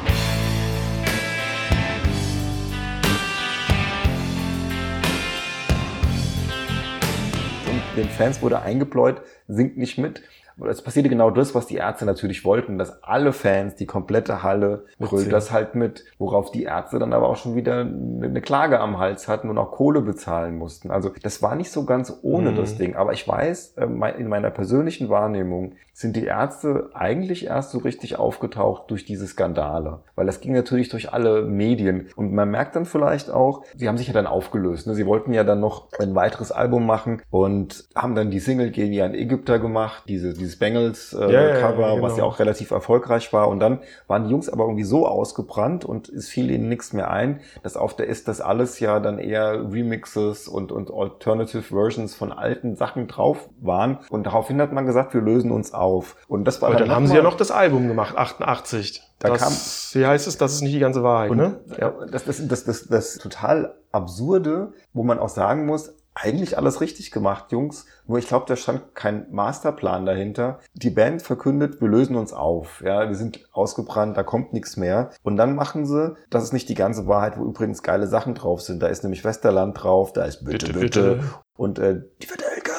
Den 7.97 8.09
Fans 8.09 8.41
wurde 8.41 8.61
eingebläut, 8.61 9.21
singt 9.47 9.77
nicht 9.77 9.97
mit. 9.97 10.21
Es 10.65 10.81
passierte 10.81 11.09
genau 11.09 11.29
das, 11.29 11.53
was 11.53 11.67
die 11.67 11.75
Ärzte 11.75 12.05
natürlich 12.05 12.43
wollten, 12.43 12.77
dass 12.77 13.03
alle 13.03 13.33
Fans, 13.33 13.75
die 13.75 13.85
komplette 13.85 14.43
Halle, 14.43 14.85
brüllt 14.97 15.31
das 15.31 15.51
halt 15.51 15.75
mit, 15.75 16.05
worauf 16.17 16.51
die 16.51 16.63
Ärzte 16.63 16.99
dann 16.99 17.13
aber 17.13 17.29
auch 17.29 17.37
schon 17.37 17.55
wieder 17.55 17.81
eine 17.81 18.41
Klage 18.41 18.79
am 18.79 18.97
Hals 18.97 19.27
hatten 19.27 19.49
und 19.49 19.57
auch 19.57 19.71
Kohle 19.71 20.01
bezahlen 20.01 20.57
mussten. 20.57 20.91
Also 20.91 21.11
das 21.21 21.41
war 21.41 21.55
nicht 21.55 21.71
so 21.71 21.85
ganz 21.85 22.13
ohne 22.21 22.51
mhm. 22.51 22.55
das 22.55 22.77
Ding. 22.77 22.95
Aber 22.95 23.13
ich 23.13 23.27
weiß, 23.27 23.75
äh, 23.77 23.85
in 24.17 24.27
meiner 24.27 24.49
persönlichen 24.49 25.09
Wahrnehmung 25.09 25.73
sind 25.97 26.15
die 26.15 26.25
Ärzte 26.25 26.91
eigentlich 26.93 27.47
erst 27.47 27.71
so 27.71 27.79
richtig 27.79 28.19
aufgetaucht 28.19 28.91
durch 28.91 29.03
diese 29.03 29.25
Skandale. 29.25 30.01
Weil 30.13 30.27
das 30.27 30.41
ging 30.41 30.53
natürlich 30.53 30.89
durch 30.89 31.11
alle 31.11 31.41
Medien. 31.41 32.09
Und 32.15 32.33
man 32.33 32.51
merkt 32.51 32.75
dann 32.75 32.85
vielleicht 32.85 33.31
auch, 33.31 33.63
sie 33.75 33.87
haben 33.87 33.97
sich 33.97 34.05
ja 34.05 34.13
dann 34.13 34.27
aufgelöst. 34.27 34.85
Ne? 34.85 34.93
Sie 34.93 35.07
wollten 35.07 35.33
ja 35.33 35.43
dann 35.43 35.59
noch 35.59 35.87
ein 35.99 36.13
weiteres 36.13 36.51
Album 36.51 36.85
machen 36.85 37.23
und 37.31 37.87
haben 37.95 38.13
dann 38.13 38.29
die 38.29 38.39
Single 38.39 38.75
wie 38.75 39.01
ein 39.01 39.15
Ägypter 39.15 39.57
gemacht, 39.57 40.03
diese, 40.07 40.33
dieses 40.47 40.59
Bengals-Cover, 40.59 41.29
äh, 41.29 41.33
ja, 41.33 41.71
genau. 41.71 42.01
was 42.01 42.17
ja 42.17 42.23
auch 42.23 42.39
relativ 42.39 42.71
erfolgreich 42.71 43.31
war. 43.33 43.49
Und 43.49 43.59
dann 43.59 43.79
waren 44.07 44.23
die 44.23 44.29
Jungs 44.31 44.49
aber 44.49 44.63
irgendwie 44.63 44.83
so 44.83 45.05
ausgebrannt 45.07 45.85
und 45.85 46.09
es 46.09 46.29
fiel 46.29 46.49
ihnen 46.49 46.69
nichts 46.69 46.93
mehr 46.93 47.11
ein, 47.11 47.41
dass 47.63 47.77
auf 47.77 47.95
der 47.95 48.07
ist 48.07 48.27
das 48.27 48.41
alles 48.41 48.79
ja 48.79 48.99
dann 48.99 49.19
eher 49.19 49.71
Remixes 49.71 50.47
und, 50.47 50.71
und 50.71 50.91
Alternative 50.91 51.61
Versions 51.61 52.15
von 52.15 52.31
alten 52.31 52.75
Sachen 52.75 53.07
drauf 53.07 53.49
waren. 53.59 53.99
Und 54.09 54.25
daraufhin 54.25 54.61
hat 54.61 54.71
man 54.71 54.85
gesagt, 54.85 55.13
wir 55.13 55.21
lösen 55.21 55.51
uns 55.51 55.73
auf. 55.73 56.15
Und 56.27 56.45
das 56.45 56.61
war 56.61 56.69
Aber 56.69 56.79
dann, 56.79 56.87
dann 56.87 56.95
haben 56.95 57.07
sie 57.07 57.15
ja 57.15 57.23
noch 57.23 57.37
das 57.37 57.51
Album 57.51 57.87
gemacht, 57.87 58.17
88. 58.17 59.03
Da 59.19 59.29
das, 59.29 59.41
kam, 59.41 59.99
wie 60.01 60.05
heißt 60.05 60.27
es, 60.27 60.37
das 60.37 60.53
ist 60.53 60.61
nicht 60.61 60.75
die 60.75 60.79
ganze 60.79 61.01
Wahrheit, 61.01 61.31
ne? 61.31 61.59
Ja. 61.79 61.93
Das, 62.11 62.25
das, 62.25 62.47
das, 62.47 62.65
das, 62.65 62.87
das 62.87 63.17
total 63.17 63.73
absurde, 63.91 64.73
wo 64.93 65.01
man 65.01 65.17
auch 65.17 65.29
sagen 65.29 65.65
muss, 65.65 65.95
eigentlich 66.19 66.57
alles 66.57 66.81
richtig 66.81 67.11
gemacht, 67.11 67.51
Jungs. 67.51 67.85
Nur 68.07 68.17
ich 68.17 68.27
glaube, 68.27 68.45
da 68.47 68.55
stand 68.55 68.95
kein 68.95 69.27
Masterplan 69.31 70.05
dahinter. 70.05 70.59
Die 70.73 70.89
Band 70.89 71.21
verkündet, 71.21 71.79
wir 71.81 71.87
lösen 71.87 72.15
uns 72.15 72.33
auf. 72.33 72.81
Ja, 72.85 73.07
wir 73.07 73.15
sind 73.15 73.47
ausgebrannt, 73.51 74.17
da 74.17 74.23
kommt 74.23 74.53
nichts 74.53 74.77
mehr. 74.77 75.11
Und 75.23 75.37
dann 75.37 75.55
machen 75.55 75.85
sie, 75.85 76.15
das 76.29 76.43
ist 76.43 76.53
nicht 76.53 76.69
die 76.69 76.75
ganze 76.75 77.07
Wahrheit, 77.07 77.37
wo 77.37 77.45
übrigens 77.45 77.83
geile 77.83 78.07
Sachen 78.07 78.33
drauf 78.35 78.61
sind. 78.61 78.81
Da 78.81 78.87
ist 78.87 79.03
nämlich 79.03 79.23
Westerland 79.23 79.81
drauf, 79.81 80.13
da 80.13 80.25
ist 80.25 80.43
Bitte, 80.43 80.67
Bitte, 80.67 80.79
Bitte. 80.79 81.23
und 81.55 81.79
äh, 81.79 82.01
die 82.21 82.27
Verdelka. 82.27 82.73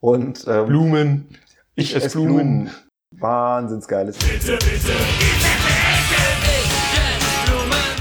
Und 0.00 0.44
ähm, 0.46 0.66
Blumen. 0.66 1.28
Ich, 1.74 1.96
ich 1.96 1.96
esse 1.96 2.18
Blumen. 2.18 2.36
Blumen. 2.36 2.70
Wahnsinnsgeiles. 3.10 4.18
Bitte, 4.18 4.52
bitte, 4.52 4.92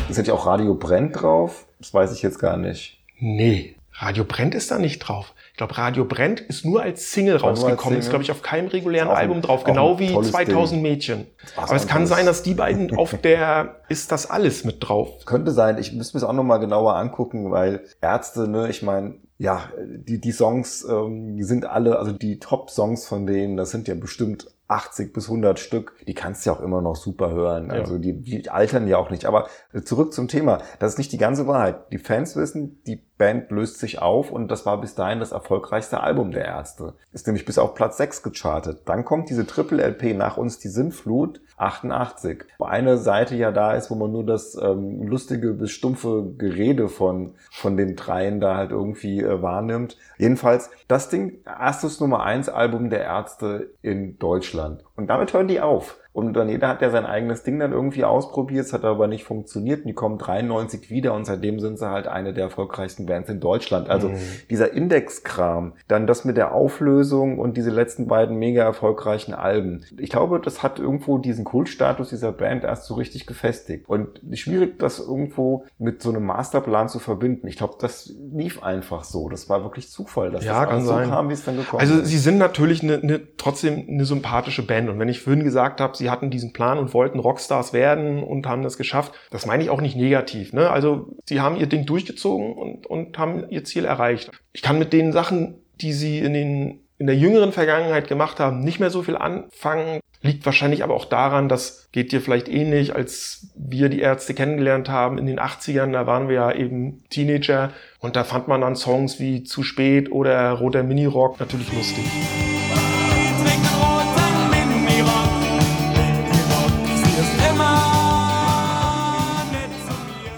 Ist 0.09 0.27
ja 0.27 0.33
auch 0.33 0.45
Radio 0.45 0.75
Brennt 0.75 1.21
drauf? 1.21 1.65
Das 1.79 1.93
weiß 1.93 2.11
ich 2.13 2.21
jetzt 2.21 2.39
gar 2.39 2.57
nicht. 2.57 3.01
Nee, 3.17 3.75
Radio 3.97 4.25
Brennt 4.25 4.55
ist 4.55 4.71
da 4.71 4.77
nicht 4.77 4.99
drauf. 4.99 5.33
Ich 5.51 5.57
glaube, 5.57 5.77
Radio 5.77 6.03
Brennt 6.03 6.41
ist 6.41 6.65
nur 6.65 6.81
als 6.81 7.13
Single 7.13 7.37
rausgekommen. 7.37 7.77
Als 7.77 7.83
Single. 7.83 7.99
Ist, 7.99 8.09
glaube 8.09 8.23
ich, 8.23 8.31
auf 8.31 8.41
keinem 8.41 8.67
regulären 8.67 9.07
Album 9.07 9.41
drauf. 9.41 9.63
Genau 9.63 9.99
wie 9.99 10.09
2000 10.09 10.73
Ding. 10.73 10.81
Mädchen. 10.81 11.27
Aber 11.55 11.75
es 11.75 11.87
kann 11.87 12.05
sein, 12.05 12.25
dass 12.25 12.43
die 12.43 12.55
beiden 12.55 12.95
auf 12.97 13.15
der 13.21 13.77
Ist 13.87 14.11
das 14.11 14.29
alles 14.29 14.65
mit 14.65 14.77
drauf. 14.81 15.25
Könnte 15.25 15.51
sein. 15.51 15.77
Ich 15.77 15.93
müsste 15.93 16.17
mir 16.17 16.21
das 16.21 16.29
auch 16.29 16.33
nochmal 16.33 16.59
genauer 16.59 16.95
angucken, 16.95 17.51
weil 17.51 17.85
Ärzte, 18.01 18.49
ne, 18.49 18.69
ich 18.69 18.83
meine, 18.83 19.15
ja, 19.37 19.69
die, 19.85 20.19
die 20.19 20.31
Songs, 20.31 20.85
ähm, 20.89 21.37
die 21.37 21.43
sind 21.43 21.65
alle, 21.65 21.97
also 21.97 22.11
die 22.11 22.39
Top-Songs 22.39 23.05
von 23.05 23.25
denen, 23.25 23.57
das 23.57 23.71
sind 23.71 23.87
ja 23.87 23.95
bestimmt 23.95 24.47
80 24.67 25.13
bis 25.13 25.25
100 25.25 25.59
Stück, 25.59 25.93
die 26.07 26.15
kannst 26.15 26.45
du 26.45 26.49
ja 26.49 26.55
auch 26.55 26.61
immer 26.61 26.81
noch 26.81 26.95
super 26.95 27.31
hören. 27.31 27.69
Also 27.69 27.93
ja. 27.93 27.99
die, 27.99 28.13
die 28.21 28.49
altern 28.49 28.87
ja 28.87 28.97
auch 28.97 29.11
nicht. 29.11 29.25
Aber 29.25 29.47
äh, 29.73 29.81
zurück 29.81 30.13
zum 30.13 30.27
Thema. 30.27 30.59
Das 30.79 30.93
ist 30.93 30.97
nicht 30.97 31.11
die 31.11 31.17
ganze 31.17 31.45
Wahrheit. 31.47 31.91
Die 31.91 31.99
Fans 31.99 32.35
wissen, 32.35 32.81
die 32.87 33.03
Band 33.17 33.49
löst 33.51 33.79
sich 33.79 34.01
auf 34.01 34.31
und 34.31 34.49
das 34.49 34.65
war 34.65 34.79
bis 34.81 34.95
dahin 34.95 35.19
das 35.19 35.31
erfolgreichste 35.31 36.01
Album 36.01 36.31
der 36.31 36.45
Ärzte. 36.45 36.93
Ist 37.13 37.27
nämlich 37.27 37.45
bis 37.45 37.57
auf 37.57 37.73
Platz 37.73 37.97
6 37.97 38.23
gechartet. 38.23 38.81
Dann 38.85 39.05
kommt 39.05 39.29
diese 39.29 39.47
Triple-LP 39.47 40.15
nach 40.15 40.37
uns 40.37 40.59
die 40.59 40.67
Sinnflut 40.67 41.39
88. 41.57 42.43
Wo 42.57 42.65
eine 42.65 42.97
Seite 42.97 43.35
ja 43.35 43.51
da 43.51 43.73
ist, 43.73 43.89
wo 43.89 43.95
man 43.95 44.11
nur 44.11 44.25
das 44.25 44.55
ähm, 44.61 45.03
lustige 45.03 45.53
bis 45.53 45.71
stumpfe 45.71 46.33
Gerede 46.37 46.89
von, 46.89 47.35
von 47.51 47.77
den 47.77 47.95
dreien 47.95 48.41
da 48.41 48.57
halt 48.57 48.71
irgendwie 48.71 49.21
äh, 49.21 49.41
wahrnimmt. 49.41 49.97
Jedenfalls, 50.17 50.69
das 50.87 51.09
Ding, 51.09 51.39
erstes 51.45 51.99
Nummer 51.99 52.23
1 52.23 52.49
Album 52.49 52.89
der 52.89 53.03
Ärzte 53.03 53.71
in 53.81 54.19
Deutschland. 54.19 54.83
Und 54.95 55.07
damit 55.07 55.33
hören 55.33 55.47
die 55.47 55.61
auf. 55.61 55.97
Und 56.15 56.31
dann 56.31 56.47
jeder 56.47 56.69
hat 56.69 56.81
ja 56.81 56.91
sein 56.91 57.05
eigenes 57.05 57.43
Ding 57.43 57.59
dann 57.59 57.73
irgendwie 57.73 58.05
ausprobiert, 58.05 58.65
es 58.65 58.71
hat 58.71 58.85
aber 58.85 59.07
nicht 59.07 59.25
funktioniert. 59.25 59.81
Und 59.81 59.87
die 59.87 59.93
kommen 59.93 60.17
93 60.17 60.89
wieder 60.89 61.13
und 61.13 61.25
seitdem 61.25 61.59
sind 61.59 61.77
sie 61.77 61.89
halt 61.89 62.07
eine 62.07 62.33
der 62.33 62.45
erfolgreichsten 62.45 63.05
Bands 63.05 63.29
in 63.29 63.41
Deutschland. 63.41 63.89
Also 63.89 64.07
mhm. 64.07 64.17
dieser 64.49 64.71
Indexkram, 64.71 65.73
dann 65.89 66.07
das 66.07 66.23
mit 66.23 66.37
der 66.37 66.53
Auflösung 66.53 67.37
und 67.37 67.57
diese 67.57 67.69
letzten 67.69 68.07
beiden 68.07 68.37
mega 68.37 68.63
erfolgreichen 68.63 69.33
Alben. 69.33 69.83
Ich 69.97 70.09
glaube, 70.09 70.39
das 70.39 70.63
hat 70.63 70.79
irgendwo 70.79 71.17
diesen 71.17 71.43
Kultstatus 71.43 72.11
dieser 72.11 72.31
Band 72.31 72.63
erst 72.63 72.85
so 72.85 72.93
richtig 72.93 73.25
gefestigt. 73.25 73.89
Und 73.89 74.21
schwierig, 74.35 74.79
das 74.79 74.99
irgendwo 74.99 75.65
mit 75.79 76.01
so 76.01 76.11
einem 76.11 76.25
Masterplan 76.25 76.87
zu 76.87 76.99
verbinden. 76.99 77.45
Ich 77.47 77.57
glaube, 77.57 77.73
das 77.81 78.13
lief 78.31 78.63
einfach 78.63 79.03
so. 79.03 79.27
Das 79.27 79.49
war 79.49 79.63
wirklich 79.63 79.91
Zufall, 79.91 80.31
dass 80.31 80.45
ja, 80.45 80.61
das 80.61 80.69
kann 80.69 80.81
so 80.81 80.87
sein. 80.87 81.09
kam, 81.09 81.27
wie 81.27 81.33
es 81.33 81.43
dann 81.43 81.57
gekommen 81.57 81.81
also, 81.81 81.95
ist. 81.95 81.99
Also 81.99 82.09
sie 82.09 82.19
sind 82.19 82.37
natürlich 82.37 82.83
eine, 82.83 83.01
eine, 83.01 83.35
trotzdem 83.35 83.85
eine 83.89 84.05
sympathische 84.05 84.65
Band. 84.65 84.87
Und 84.87 84.97
wenn 84.97 85.09
ich 85.09 85.21
vorhin 85.21 85.43
gesagt 85.43 85.81
habe, 85.81 85.97
sie 85.97 86.04
hatten 86.09 86.29
diesen 86.29 86.53
Plan 86.53 86.77
und 86.77 86.93
wollten 86.93 87.19
Rockstars 87.19 87.73
werden 87.73 88.23
und 88.23 88.47
haben 88.47 88.63
das 88.63 88.77
geschafft. 88.77 89.13
Das 89.31 89.45
meine 89.45 89.63
ich 89.63 89.69
auch 89.69 89.81
nicht 89.81 89.95
negativ. 89.95 90.53
Ne? 90.53 90.69
Also 90.69 91.15
sie 91.25 91.41
haben 91.41 91.55
ihr 91.55 91.67
Ding 91.67 91.85
durchgezogen 91.85 92.53
und, 92.53 92.87
und 92.87 93.17
haben 93.17 93.49
ihr 93.49 93.63
Ziel 93.63 93.85
erreicht. 93.85 94.31
Ich 94.53 94.61
kann 94.61 94.79
mit 94.79 94.93
den 94.93 95.11
Sachen, 95.11 95.55
die 95.81 95.93
sie 95.93 96.19
in 96.19 96.33
den 96.33 96.79
in 96.97 97.07
der 97.07 97.17
jüngeren 97.17 97.51
Vergangenheit 97.51 98.07
gemacht 98.07 98.39
haben, 98.39 98.61
nicht 98.61 98.79
mehr 98.79 98.89
so 98.89 99.03
viel 99.03 99.17
anfangen. 99.17 99.99
Liegt 100.21 100.45
wahrscheinlich 100.45 100.83
aber 100.83 100.95
auch 100.95 101.05
daran, 101.05 101.49
das 101.49 101.89
geht 101.91 102.11
dir 102.11 102.21
vielleicht 102.21 102.47
ähnlich, 102.47 102.95
als 102.95 103.51
wir 103.55 103.89
die 103.89 103.99
Ärzte 103.99 104.33
kennengelernt 104.33 104.89
haben 104.89 105.17
in 105.17 105.25
den 105.25 105.39
80ern, 105.39 105.91
da 105.91 106.07
waren 106.07 106.29
wir 106.29 106.35
ja 106.35 106.51
eben 106.51 107.03
Teenager 107.09 107.71
und 107.99 108.15
da 108.15 108.23
fand 108.23 108.47
man 108.47 108.61
dann 108.61 108.75
Songs 108.75 109.19
wie 109.19 109.43
Zu 109.43 109.61
spät 109.61 110.11
oder 110.11 110.51
Roter 110.51 110.83
Minirock 110.83 111.39
natürlich 111.39 111.71
lustig. 111.73 112.05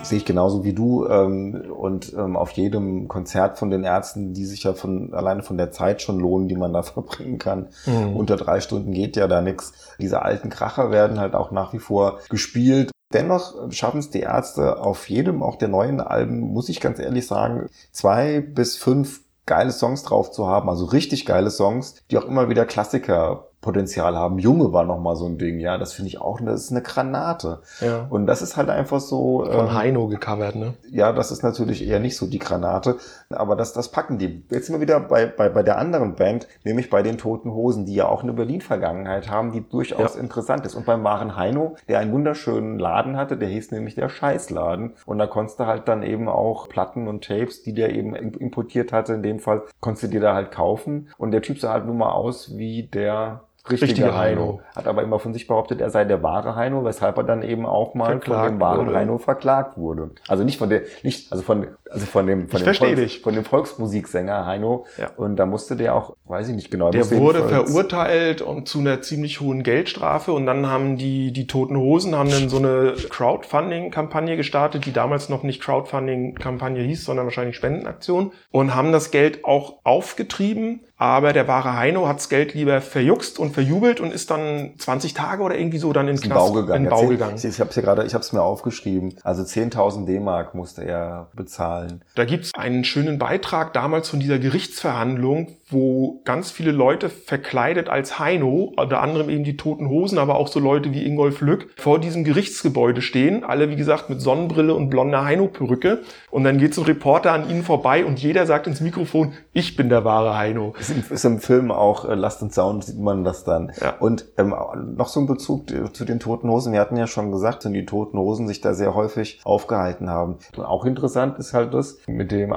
Sehe 0.09 0.17
ich 0.19 0.25
genauso 0.25 0.63
wie 0.63 0.73
du 0.73 1.05
ähm, 1.07 1.71
und 1.75 2.13
ähm, 2.13 2.35
auf 2.35 2.51
jedem 2.51 3.07
Konzert 3.07 3.57
von 3.57 3.69
den 3.69 3.83
Ärzten, 3.83 4.33
die 4.33 4.45
sich 4.45 4.63
ja 4.63 4.73
von 4.73 5.13
alleine 5.13 5.43
von 5.43 5.57
der 5.57 5.71
Zeit 5.71 6.01
schon 6.01 6.19
lohnen, 6.19 6.47
die 6.47 6.55
man 6.55 6.73
da 6.73 6.83
verbringen 6.83 7.37
kann. 7.37 7.67
Mhm. 7.85 8.15
Unter 8.15 8.35
drei 8.35 8.59
Stunden 8.59 8.91
geht 8.91 9.15
ja 9.15 9.27
da 9.27 9.41
nichts. 9.41 9.73
Diese 9.99 10.21
alten 10.21 10.49
Kracher 10.49 10.91
werden 10.91 11.19
halt 11.19 11.35
auch 11.35 11.51
nach 11.51 11.73
wie 11.73 11.79
vor 11.79 12.19
gespielt. 12.29 12.91
Dennoch 13.13 13.71
schaffen 13.71 13.99
es 13.99 14.09
die 14.09 14.19
Ärzte 14.19 14.81
auf 14.81 15.09
jedem, 15.09 15.41
auch 15.41 15.55
der 15.55 15.69
neuen 15.69 16.01
Alben, 16.01 16.39
muss 16.39 16.67
ich 16.67 16.81
ganz 16.81 16.99
ehrlich 16.99 17.25
sagen, 17.25 17.69
zwei 17.91 18.41
bis 18.41 18.75
fünf 18.75 19.21
geile 19.45 19.71
Songs 19.71 20.03
drauf 20.03 20.31
zu 20.31 20.47
haben, 20.47 20.69
also 20.69 20.85
richtig 20.85 21.25
geile 21.25 21.49
Songs, 21.49 21.95
die 22.11 22.17
auch 22.17 22.25
immer 22.25 22.49
wieder 22.49 22.65
Klassiker 22.65 23.47
Potenzial 23.67 24.15
haben. 24.15 24.39
Junge 24.39 24.71
war 24.71 24.85
noch 24.85 24.97
mal 24.97 25.17
so 25.17 25.25
ein 25.25 25.37
Ding, 25.37 25.59
ja, 25.59 25.77
das 25.77 25.91
finde 25.91 26.07
ich 26.07 26.21
auch, 26.21 26.39
das 26.39 26.63
ist 26.63 26.71
eine 26.71 26.81
Granate. 26.81 27.59
Ja. 27.81 28.07
Und 28.09 28.25
das 28.25 28.41
ist 28.41 28.55
halt 28.55 28.69
einfach 28.69 29.01
so. 29.01 29.43
Von 29.43 29.65
ähm, 29.67 29.73
Heino 29.73 30.07
gecovert, 30.07 30.55
ne? 30.55 30.75
Ja, 30.89 31.11
das 31.11 31.31
ist 31.31 31.43
natürlich 31.43 31.85
eher 31.85 31.99
nicht 31.99 32.15
so 32.15 32.27
die 32.27 32.39
Granate, 32.39 32.95
aber 33.29 33.57
das, 33.57 33.73
das 33.73 33.91
packen 33.91 34.19
die. 34.19 34.45
Jetzt 34.49 34.67
sind 34.67 34.75
wir 34.75 34.79
wieder 34.79 35.01
bei, 35.01 35.25
bei, 35.25 35.49
bei 35.49 35.63
der 35.63 35.79
anderen 35.79 36.15
Band, 36.15 36.47
nämlich 36.63 36.89
bei 36.89 37.03
den 37.03 37.17
Toten 37.17 37.51
Hosen, 37.51 37.85
die 37.85 37.93
ja 37.93 38.07
auch 38.07 38.23
eine 38.23 38.31
Berlin-Vergangenheit 38.31 39.29
haben, 39.29 39.51
die 39.51 39.67
durchaus 39.67 40.15
ja. 40.15 40.21
interessant 40.21 40.65
ist. 40.65 40.75
Und 40.75 40.85
beim 40.85 41.03
wahren 41.03 41.35
Heino, 41.35 41.75
der 41.89 41.99
einen 41.99 42.13
wunderschönen 42.13 42.79
Laden 42.79 43.17
hatte, 43.17 43.35
der 43.35 43.49
hieß 43.49 43.71
nämlich 43.71 43.95
der 43.95 44.07
Scheißladen. 44.07 44.93
Und 45.05 45.17
da 45.17 45.27
konntest 45.27 45.59
du 45.59 45.65
halt 45.65 45.89
dann 45.89 46.03
eben 46.03 46.29
auch 46.29 46.69
Platten 46.69 47.09
und 47.09 47.25
Tapes, 47.25 47.63
die 47.63 47.73
der 47.73 47.93
eben 47.93 48.15
importiert 48.15 48.93
hatte, 48.93 49.13
in 49.13 49.23
dem 49.23 49.39
Fall, 49.39 49.63
konntest 49.81 50.03
du 50.03 50.07
dir 50.07 50.21
da 50.21 50.33
halt 50.33 50.51
kaufen. 50.51 51.09
Und 51.17 51.31
der 51.31 51.41
Typ 51.41 51.59
sah 51.59 51.73
halt 51.73 51.85
nun 51.85 51.97
mal 51.97 52.11
aus 52.11 52.57
wie 52.57 52.83
der 52.83 53.41
richtige, 53.69 53.91
richtige 53.91 54.17
Heino. 54.17 54.41
Heino. 54.41 54.61
Hat 54.75 54.87
aber 54.87 55.03
immer 55.03 55.19
von 55.19 55.33
sich 55.33 55.47
behauptet, 55.47 55.81
er 55.81 55.89
sei 55.89 56.05
der 56.05 56.23
wahre 56.23 56.55
Heino, 56.55 56.83
weshalb 56.85 57.17
er 57.17 57.23
dann 57.23 57.41
eben 57.41 57.65
auch 57.65 57.93
mal 57.93 58.05
verklagt 58.05 58.45
von 58.45 58.53
dem 58.53 58.59
wahren 58.59 58.87
wurde. 58.87 58.97
Heino 58.97 59.17
verklagt 59.17 59.77
wurde. 59.77 60.11
Also 60.27 60.43
nicht 60.43 60.57
von 60.57 60.69
der, 60.69 60.83
nicht, 61.03 61.31
also 61.31 61.43
von, 61.43 61.67
also 61.89 62.05
von 62.05 62.27
dem, 62.27 62.49
von, 62.49 62.63
dem, 62.63 62.73
Volks, 62.73 63.15
von 63.15 63.33
dem 63.33 63.45
Volksmusiksänger 63.45 64.45
Heino. 64.45 64.85
Ja. 64.97 65.11
Und 65.17 65.37
da 65.37 65.45
musste 65.45 65.75
der 65.75 65.95
auch, 65.95 66.15
weiß 66.25 66.49
ich 66.49 66.55
nicht 66.55 66.71
genau. 66.71 66.91
Der 66.91 67.09
wurde 67.11 67.47
verurteilt 67.47 68.41
und 68.41 68.67
zu 68.67 68.79
einer 68.79 69.01
ziemlich 69.01 69.41
hohen 69.41 69.63
Geldstrafe 69.63 70.31
und 70.31 70.45
dann 70.45 70.67
haben 70.67 70.97
die, 70.97 71.31
die 71.31 71.47
Toten 71.47 71.77
Hosen 71.77 72.15
haben 72.15 72.29
dann 72.29 72.49
so 72.49 72.57
eine 72.57 72.93
Crowdfunding-Kampagne 73.09 74.37
gestartet, 74.37 74.85
die 74.85 74.93
damals 74.93 75.29
noch 75.29 75.43
nicht 75.43 75.61
Crowdfunding-Kampagne 75.61 76.81
hieß, 76.83 77.05
sondern 77.05 77.25
wahrscheinlich 77.25 77.55
Spendenaktion 77.55 78.31
und 78.51 78.75
haben 78.75 78.91
das 78.91 79.11
Geld 79.11 79.45
auch 79.45 79.79
aufgetrieben 79.83 80.81
aber 80.97 81.31
der 81.31 81.47
wahre 81.47 81.77
Heino 81.77 82.07
hat's 82.07 82.27
Geld 82.27 82.55
lieber 82.55 82.81
verjuckst 82.81 83.37
und 83.37 83.53
verjubelt 83.53 83.99
und 83.99 84.11
ist 84.11 84.31
dann 84.31 84.73
20 84.79 85.13
Tage 85.13 85.43
oder 85.43 85.57
irgendwie 85.57 85.77
so 85.77 85.93
dann 85.93 86.07
in 86.07 86.17
den 86.17 86.29
Bau 86.29 86.51
gegangen. 86.51 86.85
In 86.85 86.89
Bau 86.89 87.05
gegangen. 87.05 87.35
Ich, 87.37 87.45
ich 87.45 87.59
habe 87.59 87.69
es 87.69 87.75
gerade, 87.75 88.03
ich 88.03 88.15
habe 88.15 88.23
es 88.23 88.33
mir 88.33 88.41
aufgeschrieben. 88.41 89.15
Also 89.23 89.43
10.000 89.43 90.05
D-Mark 90.05 90.55
musste 90.55 90.83
er 90.83 91.29
bezahlen. 91.35 92.01
Da 92.15 92.25
gibt's 92.25 92.51
einen 92.55 92.83
schönen 92.83 93.19
Beitrag 93.19 93.73
damals 93.73 94.09
von 94.09 94.19
dieser 94.19 94.39
Gerichtsverhandlung 94.39 95.55
wo 95.69 96.21
ganz 96.23 96.49
viele 96.49 96.71
Leute 96.71 97.09
verkleidet 97.09 97.89
als 97.89 98.19
Heino, 98.19 98.73
unter 98.77 99.01
anderem 99.01 99.29
eben 99.29 99.43
die 99.43 99.57
Toten 99.57 99.89
Hosen, 99.89 100.17
aber 100.17 100.35
auch 100.35 100.47
so 100.47 100.59
Leute 100.59 100.93
wie 100.93 101.05
Ingolf 101.05 101.41
Lück, 101.41 101.67
vor 101.75 101.99
diesem 101.99 102.23
Gerichtsgebäude 102.23 103.01
stehen. 103.01 103.43
Alle, 103.43 103.69
wie 103.69 103.75
gesagt, 103.75 104.09
mit 104.09 104.21
Sonnenbrille 104.21 104.73
und 104.73 104.89
blonder 104.89 105.25
Heino-Perücke. 105.25 105.99
Und 106.31 106.45
dann 106.45 106.57
geht 106.57 106.73
so 106.73 106.81
ein 106.81 106.87
Reporter 106.87 107.33
an 107.33 107.49
ihnen 107.49 107.63
vorbei 107.63 108.05
und 108.05 108.19
jeder 108.19 108.45
sagt 108.45 108.67
ins 108.67 108.79
Mikrofon, 108.79 109.33
ich 109.51 109.75
bin 109.75 109.89
der 109.89 110.05
wahre 110.05 110.37
Heino. 110.37 110.73
Ist 110.79 110.91
im, 110.91 111.03
ist 111.09 111.25
im 111.25 111.39
Film 111.39 111.71
auch 111.71 112.07
äh, 112.07 112.15
Last 112.15 112.41
and 112.41 112.53
Sound 112.53 112.85
sieht 112.85 112.99
man 112.99 113.25
das 113.25 113.43
dann. 113.43 113.71
Ja. 113.81 113.95
Und 113.99 114.25
ähm, 114.37 114.55
noch 114.95 115.09
so 115.09 115.19
ein 115.19 115.27
Bezug 115.27 115.69
äh, 115.71 115.91
zu 115.91 116.05
den 116.05 116.19
Toten 116.19 116.49
Hosen. 116.49 116.71
Wir 116.71 116.79
hatten 116.79 116.95
ja 116.95 117.07
schon 117.07 117.31
gesagt, 117.31 117.65
dass 117.65 117.71
die 117.73 117.85
Toten 117.85 118.17
Hosen 118.17 118.47
sich 118.47 118.61
da 118.61 118.73
sehr 118.73 118.95
häufig 118.95 119.41
aufgehalten 119.43 120.09
haben. 120.09 120.37
Und 120.55 120.63
auch 120.63 120.85
interessant 120.85 121.37
ist 121.39 121.53
halt 121.53 121.73
das 121.73 121.97
mit 122.07 122.31
dem 122.31 122.53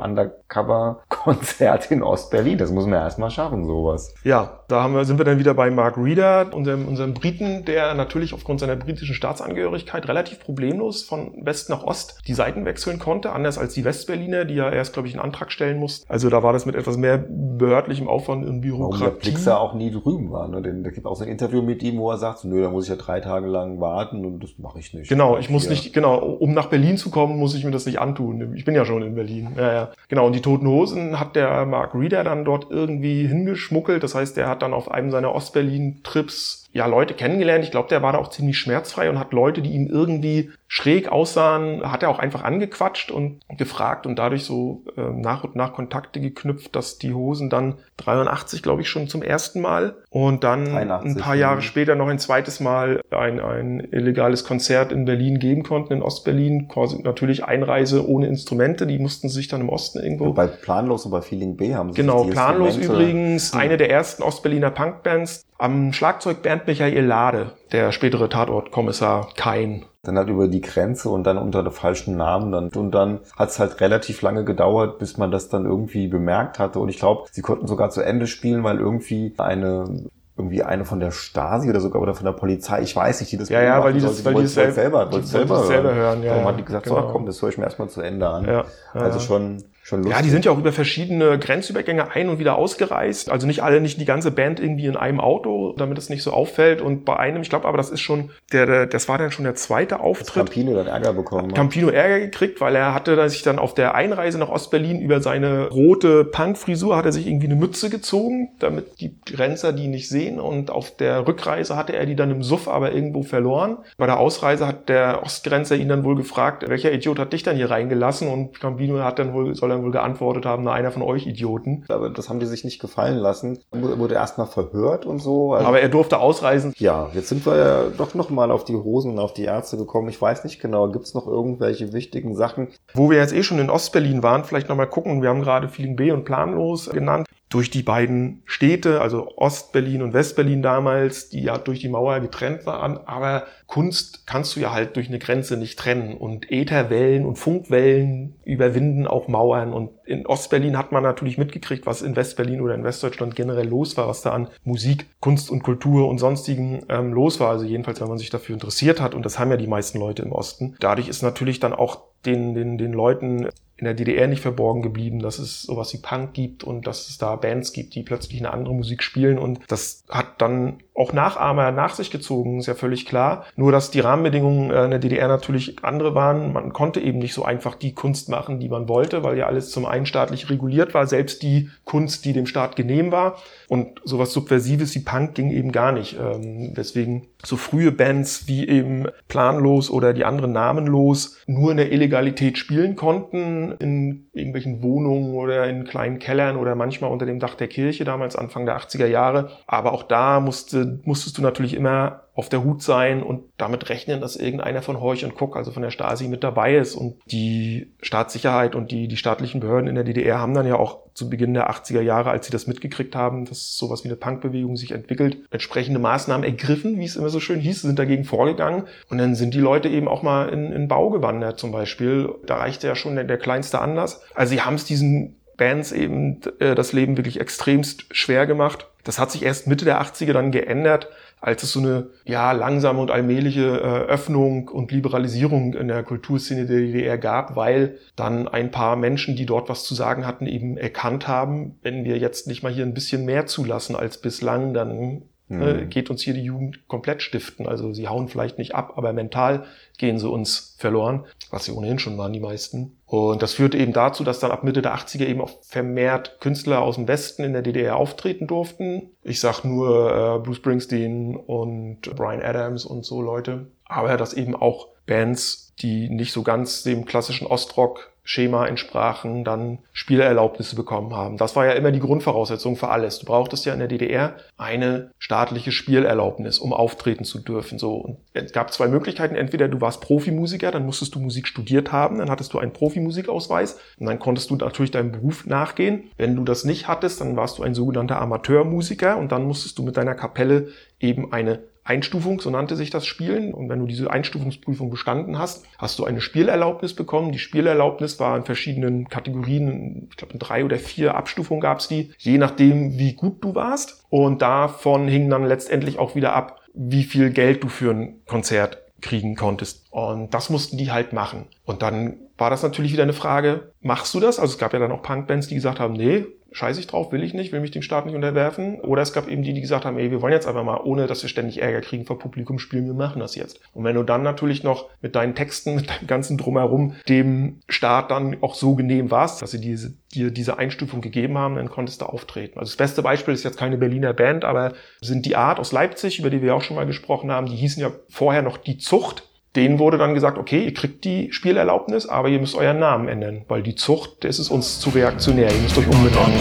Undercover-Konzert 1.21 1.91
in 1.91 2.03
Ostberlin. 2.03 2.59
Das 2.59 2.71
muss 2.71 2.85
man 2.85 2.95
ja 2.95 3.05
erstmal 3.05 3.31
schaffen, 3.31 3.65
sowas. 3.65 4.15
Ja, 4.25 4.61
da 4.69 4.83
haben 4.83 4.95
wir, 4.95 5.05
sind 5.05 5.19
wir 5.19 5.25
dann 5.25 5.39
wieder 5.39 5.55
bei 5.55 5.71
Mark 5.71 5.97
Reeder, 5.97 6.51
unserem, 6.53 6.87
unserem 6.87 7.15
Briten, 7.15 7.65
der 7.65 7.95
natürlich 7.95 8.35
aufgrund 8.35 8.61
seiner 8.61 8.77
britischen 8.77 9.15
Staatsangehörigkeit 9.15 10.09
relativ 10.09 10.41
problemlos 10.41 11.03
von 11.03 11.33
West 11.45 11.71
nach 11.71 11.85
Ost 11.85 12.21
die 12.27 12.35
Seiten 12.35 12.65
wechseln 12.65 12.99
konnte, 12.99 13.33
anders 13.33 13.59
als 13.59 13.75
die 13.75 13.85
Westberliner, 13.85 14.45
die 14.45 14.55
ja 14.55 14.71
erst, 14.71 14.93
glaube 14.93 15.09
ich, 15.09 15.15
einen 15.15 15.23
Antrag 15.23 15.53
stellen 15.53 15.79
mussten. 15.79 16.11
Also 16.11 16.31
da 16.31 16.43
war 16.43 16.53
das 16.53 16.67
mit 16.67 16.75
etwas 16.75 16.97
mehr 16.97 17.19
behördlichem 17.19 18.09
Aufwand 18.09 18.47
und 18.47 18.61
Bürokratie. 18.61 19.01
Warum 19.01 19.15
der 19.15 19.21
Blixer 19.21 19.61
auch 19.61 19.75
nie 19.75 19.91
drüben 19.91 20.31
war. 20.31 20.49
Ne? 20.49 20.63
Denn 20.63 20.85
da 20.85 20.91
gibt 20.91 21.07
auch 21.07 21.17
so 21.17 21.25
ein 21.25 21.31
Interview 21.31 21.63
mit 21.63 21.83
ihm, 21.83 21.99
wo 21.99 22.11
er 22.11 22.19
sagt, 22.19 22.45
nö, 22.45 22.63
da 22.63 22.71
muss 22.71 22.85
ich 22.85 22.91
ja 22.91 22.97
drei 22.97 23.21
Tage 23.21 23.47
lang 23.47 23.81
warten 23.81 24.25
und 24.25 24.43
das 24.43 24.51
mache 24.59 24.79
ich 24.79 24.95
nicht. 24.95 25.09
Genau, 25.09 25.39
ich 25.39 25.51
muss 25.51 25.69
nicht, 25.69 25.93
genau, 25.93 26.19
um 26.19 26.55
nach 26.55 26.67
Berlin 26.67 26.97
zu 26.97 27.11
kommen, 27.11 27.39
muss 27.39 27.55
ich 27.55 27.65
mir 27.65 27.71
das 27.71 27.87
nicht 27.87 28.01
antun. 28.01 28.55
Ich 28.55 28.65
bin 28.65 28.75
ja 28.75 28.85
schon 28.85 29.03
in 29.03 29.15
Berlin. 29.15 29.51
Ja, 29.57 29.73
ja. 29.73 29.91
Genau, 30.09 30.27
und 30.27 30.35
die 30.35 30.41
Toten 30.41 30.67
Hosen 30.67 31.10
hat 31.19 31.35
der 31.35 31.67
Mark 31.67 31.95
Reeder 31.95 32.23
dann 32.23 32.45
dort 32.45 32.71
irgendwie 32.71 33.27
hingeschmuggelt. 33.27 34.03
Das 34.03 34.15
heißt, 34.15 34.37
der 34.37 34.49
hat 34.49 34.63
dann 34.63 34.75
auf 34.75 34.91
einem 34.91 35.11
seiner 35.11 35.35
Ostberlin-Trips 35.35 36.60
ja 36.73 36.87
Leute 36.87 37.15
kennengelernt. 37.15 37.65
Ich 37.65 37.71
glaube, 37.71 37.89
der 37.89 38.03
war 38.03 38.13
da 38.13 38.19
auch 38.19 38.31
ziemlich 38.31 38.59
schmerzfrei 38.59 39.11
und 39.11 39.19
hat 39.19 39.33
Leute, 39.33 39.63
die 39.63 39.73
ihn 39.73 39.89
irgendwie 39.89 40.51
schräg 40.69 41.11
aussahen, 41.11 41.83
hat 41.83 42.05
er 42.05 42.11
auch 42.11 42.21
einfach 42.21 42.45
angequatscht 42.45 43.11
und 43.11 43.41
gefragt 43.59 44.07
und 44.07 44.21
dadurch 44.21 44.45
so 44.45 44.85
äh, 44.97 45.01
nach 45.01 45.43
und 45.43 45.57
nach 45.57 45.73
Kontakte 45.73 46.21
geknüpft, 46.21 46.77
dass 46.77 46.99
die 46.99 47.13
Hosen 47.13 47.51
dann 47.51 47.75
83, 47.97 48.63
glaube 48.63 48.83
ich, 48.83 48.89
schon 48.89 49.09
zum 49.09 49.23
ersten 49.23 49.61
Mal 49.61 49.97
und 50.11 50.45
dann 50.45 50.67
83, 50.67 51.11
ein 51.11 51.17
paar 51.17 51.35
Jahre 51.35 51.63
später 51.63 51.97
noch 51.97 52.07
ein 52.07 52.21
zweites 52.21 52.61
Mal 52.61 53.01
ein, 53.11 53.41
ein 53.41 53.81
illegales 53.91 54.45
Konzert 54.45 54.93
in 54.93 55.07
Berlin 55.07 55.41
geben 55.41 55.65
konnten, 55.65 55.93
in 55.93 56.03
Ostberlin. 56.03 56.69
Quasi 56.69 57.03
natürlich 57.03 57.45
Einreise 57.45 58.09
ohne 58.09 58.29
Instrumente, 58.29 58.87
die 58.87 59.01
mussten 59.01 59.29
sich 59.29 59.49
dann 59.49 59.63
im 59.63 59.71
Osten 59.71 59.99
irgendwo. 59.99 60.27
Ja, 60.27 60.31
bei 60.31 60.47
Planlos 60.47 61.05
und 61.05 61.11
bei 61.11 61.21
Feeling 61.21 61.57
B 61.57 61.75
haben 61.75 61.93
sie 61.93 62.01
Genau, 62.01 62.23
Planlos 62.25 62.77
übrigens, 62.77 63.53
hm. 63.53 63.61
eine 63.61 63.77
der 63.77 63.91
ersten 63.91 64.23
Ostberliner 64.23 64.71
Punkbands. 64.71 65.45
Am 65.61 65.93
Schlagzeug 65.93 66.41
Bernd 66.41 66.67
Michael 66.67 67.05
Lade, 67.05 67.53
der 67.71 67.93
spätere 67.93 68.31
Tatortkommissar 68.31 69.29
Kein. 69.37 69.85
Dann 70.03 70.17
halt 70.17 70.31
über 70.31 70.49
die 70.49 70.63
Grenze 70.63 71.11
und 71.11 71.25
dann 71.25 71.37
unter 71.37 71.63
der 71.63 71.71
falschen 71.71 72.17
Namen. 72.17 72.51
Dann, 72.51 72.71
und 72.71 72.93
dann 72.93 73.21
hat 73.37 73.51
es 73.51 73.59
halt 73.59 73.79
relativ 73.83 74.23
lange 74.23 74.45
gedauert, 74.45 74.99
bis 74.99 75.19
man 75.19 75.31
das 75.31 75.51
dann 75.51 75.67
irgendwie 75.67 76.09
bemerkt 76.09 76.59
hatte. 76.59 76.79
Und 76.79 76.89
ich 76.89 76.99
glaube, 76.99 77.25
sie 77.31 77.43
konnten 77.43 77.67
sogar 77.67 77.91
zu 77.91 78.01
Ende 78.01 78.27
spielen, 78.27 78.65
weil 78.65 78.79
irgendwie 78.79 79.35
eine 79.37 80.09
irgendwie 80.39 80.63
eine 80.63 80.87
von 80.87 81.01
der 81.01 81.11
Stasi 81.11 81.69
oder 81.69 81.81
sogar 81.81 82.01
oder 82.01 82.15
von 82.15 82.25
der 82.25 82.33
Polizei, 82.33 82.81
ich 82.81 82.97
weiß 82.97 83.21
nicht, 83.21 83.31
die 83.31 83.37
das 83.37 83.51
ja, 83.51 83.63
ja, 83.63 83.85
weil 83.85 83.93
die 83.93 84.01
das, 84.01 84.25
weil 84.25 84.37
die 84.37 84.43
das 84.45 84.55
selber, 84.55 84.73
selber, 84.75 85.23
selber, 85.23 85.65
selber 85.65 85.95
hören. 85.95 86.23
Ja, 86.23 86.33
Darum 86.33 86.49
hat 86.49 86.59
die 86.59 86.65
gesagt, 86.65 86.87
genau. 86.87 87.03
so, 87.03 87.09
komm, 87.09 87.27
das 87.27 87.43
höre 87.43 87.51
ich 87.51 87.59
mir 87.59 87.65
erstmal 87.65 87.91
zu 87.91 88.01
Ende 88.01 88.27
an. 88.27 88.47
Ja, 88.47 88.65
also 88.95 89.21
schon 89.21 89.63
Schon 89.91 90.05
lustig. 90.05 90.17
Ja, 90.17 90.23
die 90.23 90.31
sind 90.31 90.45
ja 90.45 90.53
auch 90.53 90.59
über 90.59 90.71
verschiedene 90.71 91.37
Grenzübergänge 91.37 92.13
ein- 92.13 92.29
und 92.29 92.39
wieder 92.39 92.57
ausgereist. 92.57 93.29
Also 93.29 93.49
nicht 93.49 93.65
alle, 93.65 93.81
nicht 93.81 94.01
die 94.01 94.05
ganze 94.05 94.31
Band 94.31 94.61
irgendwie 94.61 94.87
in 94.87 94.97
einem 94.97 95.19
Auto, 95.19 95.75
damit 95.77 95.99
es 95.99 96.09
nicht 96.09 96.23
so 96.23 96.31
auffällt. 96.31 96.81
Und 96.81 97.05
bei 97.05 97.17
einem, 97.17 97.43
ich 97.43 97.51
glaube 97.51 97.67
aber, 97.67 97.77
das 97.77 97.91
ist 97.91 98.01
schon, 98.01 98.31
der, 98.53 98.67
der, 98.67 98.87
das 98.87 99.09
war 99.09 99.19
dann 99.19 99.33
schon 99.33 99.45
der 99.45 99.57
zweite 99.57 99.99
Auftritt. 99.99 100.47
Campino 100.47 100.75
dann 100.75 100.87
Ärger 100.87 101.13
bekommen. 101.13 101.49
Hat 101.49 101.57
Campino 101.57 101.89
Ärger 101.89 102.21
gekriegt, 102.21 102.61
weil 102.61 102.77
er 102.77 102.95
hatte 102.95 103.29
sich 103.29 103.43
dann 103.43 103.59
auf 103.59 103.75
der 103.75 103.97
Einreise 103.97 104.39
nach 104.39 104.49
Ostberlin 104.49 105.01
über 105.01 105.21
seine 105.21 105.69
rote 105.69 106.25
Punkfrisur 106.25 106.97
hat 106.97 107.05
er 107.05 107.13
sich 107.13 107.27
irgendwie 107.27 107.47
eine 107.47 107.57
Mütze 107.57 107.91
gezogen, 107.91 108.51
damit 108.61 109.01
die 109.01 109.17
Grenzer 109.27 109.73
die 109.73 109.89
nicht 109.89 110.09
sehen. 110.09 110.39
Und 110.39 110.71
auf 110.71 110.97
der 110.97 111.27
Rückreise 111.27 111.75
hatte 111.75 111.97
er 111.97 112.07
die 112.07 112.15
dann 112.15 112.31
im 112.31 112.45
Suff 112.45 112.69
aber 112.69 112.93
irgendwo 112.93 113.25
verloren. 113.25 113.79
Bei 113.97 114.07
der 114.07 114.21
Ausreise 114.21 114.69
hat 114.69 114.89
der 114.89 115.25
Ostgrenzer 115.25 115.75
ihn 115.75 115.89
dann 115.89 116.05
wohl 116.05 116.15
gefragt, 116.15 116.65
welcher 116.69 116.93
Idiot 116.93 117.19
hat 117.19 117.33
dich 117.33 117.43
dann 117.43 117.57
hier 117.57 117.73
reingelassen? 117.73 118.29
Und 118.29 118.61
Campino 118.61 119.03
hat 119.03 119.19
dann 119.19 119.33
wohl, 119.35 119.57
soll 119.57 119.73
er 119.73 119.80
dann 119.81 119.85
wohl 119.85 119.93
geantwortet 119.93 120.47
haben, 120.47 120.65
na, 120.65 120.73
einer 120.73 120.91
von 120.91 121.03
euch 121.03 121.27
Idioten. 121.27 121.85
Aber 121.89 122.11
das 122.11 122.29
haben 122.29 122.41
die 122.41 122.47
sich 122.47 122.65
nicht 122.65 122.81
gefallen 122.81 123.19
lassen. 123.19 123.59
Wurde 123.73 124.15
erstmal 124.15 124.47
verhört 124.47 125.07
und 125.07 125.21
so. 125.21 125.55
Also 125.55 125.67
Aber 125.67 125.81
er 125.81 125.89
durfte 125.89 126.19
ausreisen. 126.19 126.73
Ja, 126.79 127.11
jetzt 127.15 127.29
sind 127.29 127.45
wir 127.47 127.57
ja 127.57 127.85
doch 127.97 128.15
nochmal 128.15 128.51
auf 128.51 128.65
die 128.65 128.77
Hosen 128.77 129.13
und 129.13 129.19
auf 129.19 129.35
die 129.35 129.45
Ärzte 129.45 129.77
gekommen. 129.77 130.09
Ich 130.09 130.21
weiß 130.21 130.45
nicht 130.45 130.61
genau, 130.61 130.89
gibt 130.89 131.07
es 131.07 131.15
noch 131.15 131.27
irgendwelche 131.27 131.93
wichtigen 131.93 132.35
Sachen? 132.35 132.69
Wo 132.95 133.11
wir 133.11 133.19
jetzt 133.19 133.33
eh 133.33 133.43
schon 133.43 133.59
in 133.59 133.71
Ostberlin 133.71 134.23
waren, 134.23 134.45
vielleicht 134.45 134.69
nochmal 134.69 134.89
gucken. 134.89 135.23
Wir 135.23 135.31
haben 135.31 135.43
gerade 135.43 135.69
Feeling 135.69 135.97
B 135.97 136.13
und 136.13 136.25
Planlos 136.25 136.91
genannt 136.91 137.27
durch 137.51 137.69
die 137.69 137.83
beiden 137.83 138.43
Städte, 138.47 139.01
also 139.01 139.37
Ostberlin 139.37 140.03
und 140.03 140.13
Westberlin 140.13 140.63
damals, 140.63 141.31
die 141.31 141.43
ja 141.43 141.59
durch 141.59 141.81
die 141.81 141.89
Mauer 141.89 142.21
getrennt 142.21 142.65
waren. 142.65 142.97
Aber 143.07 143.45
Kunst 143.67 144.25
kannst 144.25 144.55
du 144.55 144.61
ja 144.61 144.73
halt 144.73 144.95
durch 144.95 145.09
eine 145.09 145.19
Grenze 145.19 145.57
nicht 145.57 145.77
trennen. 145.77 146.17
Und 146.17 146.53
Ätherwellen 146.53 147.27
und 147.27 147.37
Funkwellen 147.37 148.37
überwinden 148.45 149.09
auch 149.09 149.27
Mauern. 149.27 149.73
Und 149.73 149.91
in 150.07 150.27
Ostberlin 150.27 150.79
hat 150.79 150.93
man 150.93 151.03
natürlich 151.03 151.39
mitgekriegt, 151.39 151.87
was 151.87 152.03
in 152.03 152.15
Westberlin 152.15 152.61
oder 152.61 152.77
in 152.77 152.85
Westdeutschland 152.85 153.35
generell 153.35 153.69
los 153.69 153.97
war, 153.97 154.07
was 154.07 154.23
da 154.23 154.31
an 154.31 154.47
Musik, 154.63 155.07
Kunst 155.19 155.51
und 155.51 155.65
Kultur 155.65 156.09
und 156.09 156.19
sonstigen 156.19 156.85
ähm, 156.89 157.13
los 157.13 157.41
war. 157.41 157.51
Also 157.51 157.65
jedenfalls, 157.65 158.01
wenn 158.01 158.09
man 158.09 158.19
sich 158.19 158.31
dafür 158.31 158.55
interessiert 158.55 159.01
hat. 159.01 159.13
Und 159.13 159.27
das 159.27 159.41
haben 159.41 159.51
ja 159.51 159.57
die 159.57 159.67
meisten 159.67 159.99
Leute 159.99 160.23
im 160.23 160.31
Osten. 160.31 160.77
Dadurch 160.79 161.09
ist 161.09 161.23
natürlich 161.23 161.59
dann 161.59 161.73
auch 161.73 161.99
den, 162.25 162.55
den, 162.55 162.79
den 162.79 162.93
Leuten 162.93 163.49
in 163.81 163.87
der 163.87 163.95
DDR 163.95 164.27
nicht 164.27 164.43
verborgen 164.43 164.83
geblieben, 164.83 165.21
dass 165.21 165.39
es 165.39 165.63
sowas 165.63 165.93
wie 165.95 165.99
Punk 165.99 166.35
gibt 166.35 166.63
und 166.65 166.87
dass 166.87 167.09
es 167.09 167.17
da 167.17 167.35
Bands 167.37 167.73
gibt, 167.73 167.95
die 167.95 168.03
plötzlich 168.03 168.39
eine 168.39 168.53
andere 168.53 168.75
Musik 168.75 169.03
spielen. 169.03 169.39
Und 169.39 169.61
das 169.69 170.05
hat 170.11 170.43
dann 170.43 170.81
auch 170.95 171.15
Nachahmer 171.15 171.73
nach 171.73 171.95
sich 171.95 172.11
gezogen, 172.11 172.59
ist 172.59 172.67
ja 172.67 172.75
völlig 172.75 173.07
klar. 173.07 173.47
Nur, 173.57 173.73
dass 173.73 173.91
die 173.91 174.01
Rahmenbedingungen 174.01 174.71
äh, 174.71 174.85
in 174.85 174.91
der 174.91 174.99
DDR 174.99 175.29
natürlich 175.29 175.83
andere 175.83 176.15
waren. 176.15 176.53
Man 176.53 176.75
konnte 176.75 177.01
eben 177.01 177.21
nicht 177.21 177.33
so 177.33 177.43
einfach 177.43 177.75
die 177.75 177.95
Kunst 177.95 178.29
machen, 178.29 178.61
die 178.61 178.69
man 178.69 178.87
wollte, 178.87 179.25
weil 179.25 179.39
ja 179.39 179.47
alles 179.47 179.71
zum 179.71 179.87
einen 179.87 180.05
staatlich 180.05 180.51
reguliert 180.51 180.93
war, 180.93 181.07
selbst 181.07 181.43
die 181.43 181.71
Kunst, 181.85 182.27
die 182.27 182.35
dem 182.35 182.45
Staat 182.45 182.77
genehm 182.77 183.13
war. 183.13 183.39
Und 183.67 184.01
sowas 184.05 184.33
Subversives 184.33 184.95
wie 184.95 185.01
Punk 185.01 185.35
ging 185.35 185.51
eben 185.51 185.73
gar 185.73 185.93
nicht. 185.93 186.19
Ähm, 186.21 186.75
deswegen 186.75 187.29
so 187.43 187.57
frühe 187.57 187.93
Bands 187.93 188.47
wie 188.47 188.69
eben 188.69 189.07
Planlos 189.29 189.91
oder 189.91 190.13
die 190.13 190.27
anderen 190.27 190.53
Namenlos 190.53 191.39
nur 191.47 191.71
in 191.71 191.79
der 191.79 191.93
Illegalität 191.93 192.59
spielen 192.59 192.97
konnten, 192.97 193.70
in 193.73 194.29
irgendwelchen 194.33 194.83
Wohnungen 194.83 195.35
oder 195.35 195.69
in 195.69 195.85
kleinen 195.85 196.19
Kellern 196.19 196.57
oder 196.57 196.75
manchmal 196.75 197.11
unter 197.11 197.27
dem 197.27 197.39
Dach 197.39 197.55
der 197.55 197.69
Kirche, 197.69 198.05
damals 198.05 198.37
Anfang 198.37 198.67
der 198.67 198.79
80er 198.79 199.07
Jahre. 199.07 199.51
Aber 199.67 199.93
auch 199.93 200.03
da 200.03 200.41
musste, 200.41 201.01
musstest 201.05 201.39
du 201.39 201.43
natürlich 201.43 201.75
immer 201.75 202.25
auf 202.35 202.49
der 202.49 202.65
Hut 202.65 202.83
sein 202.83 203.23
und 203.23 203.43
damit 203.59 203.89
rechnen, 203.89 204.21
dass 204.21 204.37
irgendeiner 204.37 204.83
von 204.83 205.01
Horch 205.01 205.25
und 205.25 205.41
Cook, 205.41 205.57
also 205.57 205.73
von 205.73 205.83
der 205.83 205.91
Stasi, 205.91 206.29
mit 206.29 206.45
dabei 206.45 206.77
ist. 206.77 206.95
Und 206.95 207.17
die 207.27 207.93
Staatssicherheit 208.03 208.75
und 208.75 208.91
die, 208.91 209.09
die 209.09 209.17
staatlichen 209.17 209.61
Behörden 209.61 209.89
in 209.89 209.95
der 209.95 210.05
DDR 210.05 210.39
haben 210.39 210.55
dann 210.55 210.67
ja 210.67 210.77
auch 210.77 211.01
zu 211.13 211.29
Beginn 211.29 211.55
der 211.55 211.71
80er 211.71 212.01
Jahre, 212.01 212.31
als 212.31 212.47
sie 212.47 212.53
das 212.53 212.67
mitgekriegt 212.67 213.15
haben, 213.17 213.45
dass 213.45 213.77
sowas 213.77 214.05
wie 214.05 214.09
eine 214.09 214.17
Punkbewegung 214.17 214.77
sich 214.77 214.93
entwickelt, 214.93 215.39
entsprechende 215.51 215.99
Maßnahmen 215.99 216.45
ergriffen, 216.45 216.99
wie 216.99 217.05
es 217.05 217.17
immer 217.17 217.31
so 217.31 217.41
schön 217.41 217.61
hieß, 217.61 217.83
sind 217.83 217.99
dagegen 217.99 218.25
vorgegangen. 218.25 218.85
Und 219.09 219.19
dann 219.19 219.35
sind 219.35 219.53
die 219.53 219.61
Leute 219.61 219.89
eben 219.89 220.09
auch 220.09 220.23
mal 220.23 220.49
in, 220.49 220.73
in 220.73 220.89
Bau 220.89 221.11
gewandert 221.11 221.59
zum 221.59 221.73
Beispiel. 221.73 222.33
Da 222.47 222.57
reichte 222.57 222.87
ja 222.87 222.95
schon 222.95 223.17
der, 223.17 223.25
der 223.25 223.39
kleinste 223.39 223.81
Anlass. 223.81 224.23
Also 224.35 224.53
sie 224.53 224.63
haben 224.63 224.77
es 224.77 224.85
diesen 224.85 225.37
Bands 225.61 225.93
eben 225.93 226.41
äh, 226.59 226.75
das 226.75 226.95
Leben 226.95 227.19
wirklich 227.19 227.39
extremst 227.39 228.07
schwer 228.13 228.47
gemacht. 228.47 228.87
Das 229.05 229.19
hat 229.19 229.31
sich 229.31 229.43
erst 229.43 229.67
Mitte 229.67 229.85
der 229.85 230.01
80er 230.01 230.33
dann 230.33 230.53
geändert, 230.53 231.09
als 231.41 231.63
es 231.63 231.73
so 231.73 231.81
eine 231.81 232.11
ja 232.25 232.53
langsame 232.53 233.01
und 233.01 233.11
allmähliche 233.11 233.81
äh, 233.81 234.11
Öffnung 234.11 234.69
und 234.69 234.93
Liberalisierung 234.93 235.75
in 235.75 235.89
der 235.89 236.03
Kulturszene 236.03 236.67
der 236.67 236.81
DDR 236.81 237.19
gab, 237.19 237.57
weil 237.57 237.99
dann 238.17 238.47
ein 238.47 238.71
paar 238.71 238.97
Menschen, 238.97 239.37
die 239.37 239.47
dort 239.47 239.69
was 239.69 239.85
zu 239.85 239.95
sagen 239.95 240.27
hatten, 240.27 240.47
eben 240.47 240.77
erkannt 240.77 241.29
haben, 241.29 241.79
wenn 241.83 242.05
wir 242.05 242.19
jetzt 242.19 242.47
nicht 242.47 242.63
mal 242.63 242.73
hier 242.73 242.85
ein 242.85 242.95
bisschen 242.95 243.25
mehr 243.25 243.47
zulassen 243.47 243.97
als 243.97 244.21
bislang, 244.21 244.75
dann 244.75 245.23
äh, 245.51 245.55
mhm. 245.55 245.91
geht 245.91 246.11
uns 246.11 246.23
hier 246.23 246.35
die 246.35 246.45
Jugend 246.45 246.87
komplett 246.87 247.23
stiften. 247.23 247.67
Also 247.67 247.93
sie 247.93 248.09
hauen 248.09 248.29
vielleicht 248.29 248.59
nicht 248.59 248.75
ab, 248.75 248.93
aber 248.97 249.13
mental 249.13 249.65
gehen 249.99 250.19
sie 250.19 250.29
uns 250.29 250.77
verloren, 250.79 251.25
was 251.51 251.65
sie 251.65 251.73
ohnehin 251.73 251.99
schon 251.99 252.17
waren, 252.17 252.33
die 252.33 252.41
meisten. 252.41 252.97
Und 253.07 253.43
das 253.43 253.55
führte 253.55 253.77
eben 253.77 253.93
dazu, 253.93 254.23
dass 254.23 254.39
dann 254.39 254.53
ab 254.53 254.63
Mitte 254.63 254.81
der 254.81 254.95
80er 254.95 255.27
eben 255.27 255.41
auch 255.41 255.51
vermehrt 255.63 256.41
Künstler 256.41 256.83
aus 256.83 256.95
dem 256.95 257.09
Westen 257.09 257.43
in 257.43 257.53
der 257.53 257.63
DDR 257.63 257.97
auftreten 257.97 258.47
durften. 258.47 259.11
Ich 259.25 259.41
sag 259.41 259.65
nur 259.65 260.37
äh, 260.37 260.39
Bruce 260.39 260.59
Springsteen 260.59 261.37
und 261.37 262.03
Brian 262.15 262.43
Adams 262.43 262.85
und 262.85 263.05
so 263.05 263.21
Leute. 263.21 263.67
Aber 263.85 264.17
dass 264.17 264.33
eben 264.33 264.55
auch 264.55 264.89
Bands, 265.07 265.73
die 265.81 266.09
nicht 266.09 266.33
so 266.33 266.43
ganz 266.43 266.85
dem 266.85 267.05
klassischen 267.05 267.49
Ostrock 267.49 268.13
Schema 268.31 268.69
entsprachen, 268.69 269.43
dann 269.43 269.79
Spielerlaubnisse 269.93 270.77
bekommen 270.77 271.17
haben. 271.17 271.37
Das 271.37 271.57
war 271.57 271.67
ja 271.67 271.73
immer 271.73 271.91
die 271.91 271.99
Grundvoraussetzung 271.99 272.77
für 272.77 272.89
alles. 272.89 273.19
Du 273.19 273.27
brauchtest 273.27 273.67
ja 273.67 273.73
in 273.73 273.81
der 273.81 273.89
DDR 273.89 274.37
eine 274.57 275.11
staatliche 275.19 275.73
Spielerlaubnis, 275.73 276.61
um 276.61 276.73
auftreten 276.73 277.25
zu 277.25 277.41
dürfen. 277.41 277.81
So, 277.81 277.95
und 277.95 278.19
es 278.33 278.53
gab 278.53 278.73
zwei 278.73 278.87
Möglichkeiten. 278.87 279.35
Entweder 279.35 279.67
du 279.67 279.81
warst 279.81 280.01
Profimusiker, 280.01 280.71
dann 280.71 280.87
musstest 280.87 281.17
du 281.17 281.19
Musik 281.19 281.49
studiert 281.49 281.91
haben, 281.91 282.19
dann 282.19 282.31
hattest 282.31 282.53
du 282.53 282.61
einen 282.61 282.73
Profimusikausweis 282.73 283.81
und 283.99 284.07
dann 284.07 284.21
konntest 284.21 284.49
du 284.51 284.55
natürlich 284.55 284.93
deinem 284.93 285.11
Beruf 285.11 285.47
nachgehen. 285.47 286.05
Wenn 286.17 286.37
du 286.37 286.45
das 286.45 286.65
nicht 286.65 286.87
hattest, 286.87 287.21
dann 287.21 287.35
warst 287.35 287.59
du 287.59 287.65
ein 287.65 287.75
sogenannter 287.75 288.23
Amateurmusiker 288.23 289.17
und 289.17 289.33
dann 289.33 289.43
musstest 289.43 289.77
du 289.77 289.83
mit 289.83 289.97
deiner 289.97 290.15
Kapelle 290.15 290.69
eben 291.01 291.33
eine 291.33 291.65
Einstufung, 291.85 292.41
so 292.41 292.51
nannte 292.51 292.77
sich 292.77 292.91
das 292.91 293.07
Spielen. 293.07 293.55
Und 293.55 293.69
wenn 293.69 293.81
du 293.81 293.87
diese 293.87 294.11
Einstufungsprüfung 294.11 294.91
bestanden 294.91 295.39
hast, 295.39 295.65
hast 295.79 295.99
du 295.99 296.05
eine 296.05 296.21
Spielerlaubnis 296.21 296.95
bekommen. 296.95 297.33
Die 297.33 297.39
Spielerlaubnis 297.39 298.21
war 298.21 298.37
in 298.37 298.45
verschiedenen 298.45 299.09
Kategorien, 299.09 300.09
ich 300.11 300.17
glaube 300.17 300.35
in 300.35 300.39
drei 300.39 300.65
oder 300.65 300.79
vier 300.79 301.15
Abstufungen 301.15 301.61
gab 301.61 301.79
es 301.79 301.89
die, 301.89 302.13
je 302.19 302.39
nachdem, 302.39 302.99
wie 302.99 303.15
gut 303.15 303.43
du 303.43 303.55
warst. 303.55 304.05
Und 304.09 304.43
davon 304.43 305.09
hing 305.09 305.31
dann 305.31 305.45
letztendlich 305.45 305.99
auch 305.99 306.15
wieder 306.15 306.35
ab, 306.35 306.61
wie 306.75 307.05
viel 307.05 307.31
Geld 307.31 307.65
du 307.65 307.69
für 307.69 307.91
ein 307.91 308.21
Konzert 308.27 308.79
kriegen 309.01 309.35
konntest. 309.35 309.87
Und 309.91 310.35
das 310.35 310.51
mussten 310.51 310.77
die 310.77 310.93
halt 310.93 311.13
machen. 311.13 311.47
Und 311.65 311.83
dann 311.83 312.17
war 312.39 312.51
das 312.51 312.63
natürlich 312.63 312.93
wieder 312.93 313.03
eine 313.03 313.13
Frage, 313.13 313.73
machst 313.81 314.15
du 314.15 314.21
das? 314.21 314.39
Also 314.39 314.53
es 314.53 314.59
gab 314.59 314.73
ja 314.73 314.79
dann 314.79 314.93
auch 314.93 315.03
Punkbands, 315.03 315.49
die 315.49 315.55
gesagt 315.55 315.81
haben, 315.81 315.95
nee, 315.95 316.27
scheiße 316.53 316.81
ich 316.81 316.87
drauf, 316.87 317.13
will 317.13 317.23
ich 317.23 317.35
nicht, 317.35 317.53
will 317.53 317.61
mich 317.61 317.71
dem 317.71 317.83
Staat 317.83 318.07
nicht 318.07 318.15
unterwerfen. 318.15 318.81
Oder 318.81 319.03
es 319.03 319.13
gab 319.13 319.29
eben 319.29 319.43
die, 319.43 319.53
die 319.53 319.61
gesagt 319.61 319.85
haben, 319.85 319.99
ey, 319.99 320.11
wir 320.11 320.21
wollen 320.23 320.33
jetzt 320.33 320.47
einfach 320.47 320.65
mal, 320.65 320.81
ohne 320.83 321.07
dass 321.07 321.23
wir 321.23 321.29
ständig 321.29 321.63
Ärger 321.63 321.81
kriegen 321.81 322.07
vor 322.07 322.19
Publikum 322.19 322.59
spielen, 322.59 322.87
wir 322.87 322.95
machen 322.95 323.21
das 323.21 323.35
jetzt. 323.35 323.61
Und 323.73 323.85
wenn 323.85 323.95
du 323.95 324.03
dann 324.03 324.23
natürlich 324.23 324.63
noch 324.63 324.89
mit 325.01 325.15
deinen 325.15 325.35
Texten, 325.35 325.75
mit 325.77 325.89
deinem 325.89 326.07
ganzen 326.07 326.39
Drumherum 326.39 326.97
dem 327.09 327.61
Staat 327.69 328.11
dann 328.11 328.39
auch 328.43 328.55
so 328.55 328.75
genehm 328.75 329.11
warst, 329.11 329.43
dass 329.43 329.53
sie 329.53 329.61
diese, 329.61 329.95
dir 330.15 330.31
diese 330.31 330.59
Einstufung 330.59 331.01
gegeben 331.01 331.39
haben, 331.39 331.57
dann 331.57 331.71
konntest 331.71 332.01
du 332.01 332.07
auftreten. 332.07 332.59
Also 332.59 332.71
das 332.71 332.77
beste 332.77 333.03
Beispiel 333.03 333.35
ist 333.35 333.45
jetzt 333.45 333.59
keine 333.59 333.79
Berliner 333.79 334.13
Band, 334.13 334.45
aber 334.45 334.73
sind 335.01 335.27
die 335.27 335.37
Art 335.37 335.59
aus 335.59 335.73
Leipzig, 335.73 336.19
über 336.19 336.31
die 336.31 336.43
wir 336.43 336.55
auch 336.55 336.63
schon 336.63 336.77
mal 336.77 336.87
gesprochen 336.87 337.31
haben, 337.31 337.47
die 337.47 337.57
hießen 337.57 337.83
ja 337.83 337.93
vorher 338.09 338.43
noch 338.43 338.57
die 338.57 338.79
Zucht 338.79 339.30
denen 339.57 339.81
wurde 339.81 339.99
dann 339.99 340.15
gesagt, 340.15 340.39
okay, 340.39 340.65
ihr 340.65 340.75
kriegt 340.75 341.05
die 341.05 341.33
Spielerlaubnis, 341.33 342.07
aber 342.07 342.29
ihr 342.29 342.39
müsst 342.39 342.55
euren 342.55 342.79
Namen 342.79 343.09
ändern, 343.09 343.45
weil 343.49 343.63
die 343.63 343.75
Zucht, 343.75 344.25
das 344.25 344.39
ist 344.39 344.49
uns 344.51 344.79
zu 344.79 344.91
reaktionär, 344.91 345.53
ihr 345.53 345.61
müsst 345.61 345.77
euch 345.77 345.89
umbenennen. 345.89 346.41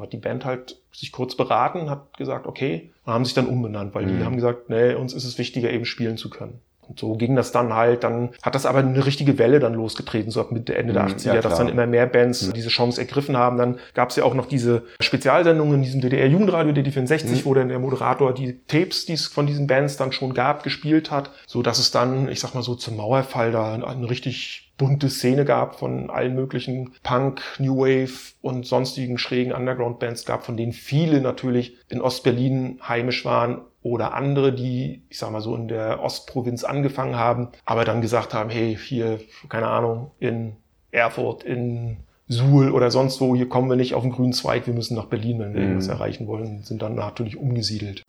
Hat 0.00 0.12
die 0.12 0.18
Band 0.18 0.44
halt 0.44 0.76
sich 0.92 1.10
kurz 1.10 1.34
beraten, 1.36 1.90
hat 1.90 2.16
gesagt, 2.16 2.46
okay, 2.46 2.92
und 3.04 3.12
haben 3.12 3.24
sich 3.24 3.34
dann 3.34 3.46
umbenannt, 3.46 3.94
weil 3.94 4.06
mhm. 4.06 4.18
die 4.18 4.24
haben 4.24 4.36
gesagt, 4.36 4.70
nee, 4.70 4.94
uns 4.94 5.12
ist 5.12 5.24
es 5.24 5.38
wichtiger, 5.38 5.72
eben 5.72 5.84
spielen 5.84 6.16
zu 6.16 6.30
können. 6.30 6.60
Und 6.88 6.98
so 6.98 7.14
ging 7.14 7.36
das 7.36 7.52
dann 7.52 7.74
halt. 7.74 8.04
Dann 8.04 8.30
hat 8.42 8.54
das 8.54 8.66
aber 8.66 8.80
eine 8.80 9.04
richtige 9.04 9.38
Welle 9.38 9.60
dann 9.60 9.74
losgetreten, 9.74 10.30
so 10.30 10.40
ab 10.40 10.52
Mitte, 10.52 10.74
Ende 10.76 10.92
der 10.92 11.06
80er, 11.06 11.28
mhm, 11.28 11.34
ja, 11.34 11.40
dass 11.40 11.58
dann 11.58 11.68
immer 11.68 11.86
mehr 11.86 12.06
Bands 12.06 12.46
mhm. 12.46 12.52
diese 12.52 12.68
Chance 12.68 13.00
ergriffen 13.00 13.36
haben. 13.36 13.58
Dann 13.58 13.78
gab 13.94 14.10
es 14.10 14.16
ja 14.16 14.24
auch 14.24 14.34
noch 14.34 14.46
diese 14.46 14.84
Spezialsendungen 15.00 15.76
in 15.76 15.82
diesem 15.82 16.00
DDR-Jugendradio, 16.00 16.72
DD64, 16.72 17.26
mhm. 17.26 17.44
wo 17.44 17.54
dann 17.54 17.68
der 17.68 17.78
Moderator 17.78 18.34
die 18.34 18.60
Tapes, 18.66 19.06
die 19.06 19.14
es 19.14 19.26
von 19.26 19.46
diesen 19.46 19.66
Bands 19.66 19.96
dann 19.96 20.12
schon 20.12 20.34
gab, 20.34 20.62
gespielt 20.62 21.10
hat, 21.10 21.30
so 21.46 21.62
dass 21.62 21.78
es 21.78 21.90
dann, 21.90 22.28
ich 22.28 22.40
sag 22.40 22.54
mal 22.54 22.62
so, 22.62 22.74
zum 22.74 22.96
Mauerfall 22.96 23.52
da 23.52 23.74
eine 23.74 24.10
richtig 24.10 24.72
bunte 24.76 25.08
Szene 25.08 25.44
gab 25.44 25.78
von 25.78 26.10
allen 26.10 26.34
möglichen 26.34 26.94
Punk, 27.02 27.40
New 27.58 27.78
Wave 27.78 28.34
und 28.42 28.66
sonstigen 28.66 29.18
schrägen 29.18 29.52
Underground-Bands 29.52 30.24
gab, 30.24 30.44
von 30.44 30.56
denen 30.56 30.72
viele 30.72 31.20
natürlich 31.20 31.76
in 31.88 32.00
Ostberlin 32.00 32.80
heimisch 32.86 33.24
waren 33.24 33.62
oder 33.84 34.14
andere, 34.14 34.52
die, 34.52 35.02
ich 35.10 35.18
sag 35.18 35.30
mal 35.30 35.42
so, 35.42 35.54
in 35.54 35.68
der 35.68 36.02
Ostprovinz 36.02 36.64
angefangen 36.64 37.16
haben, 37.16 37.48
aber 37.66 37.84
dann 37.84 38.00
gesagt 38.00 38.32
haben, 38.32 38.48
hey, 38.48 38.76
hier, 38.76 39.20
keine 39.50 39.68
Ahnung, 39.68 40.10
in 40.18 40.56
Erfurt, 40.90 41.44
in 41.44 41.98
Suhl 42.26 42.70
oder 42.70 42.90
sonst 42.90 43.20
wo, 43.20 43.36
hier 43.36 43.48
kommen 43.48 43.68
wir 43.68 43.76
nicht 43.76 43.94
auf 43.94 44.02
den 44.02 44.12
grünen 44.12 44.32
Zweig, 44.32 44.66
wir 44.66 44.72
müssen 44.72 44.96
nach 44.96 45.04
Berlin, 45.04 45.38
wenn 45.38 45.52
wir 45.52 45.60
mhm. 45.60 45.66
irgendwas 45.66 45.88
erreichen 45.88 46.26
wollen, 46.26 46.62
sind 46.62 46.80
dann 46.80 46.94
natürlich 46.94 47.36
umgesiedelt. 47.36 48.02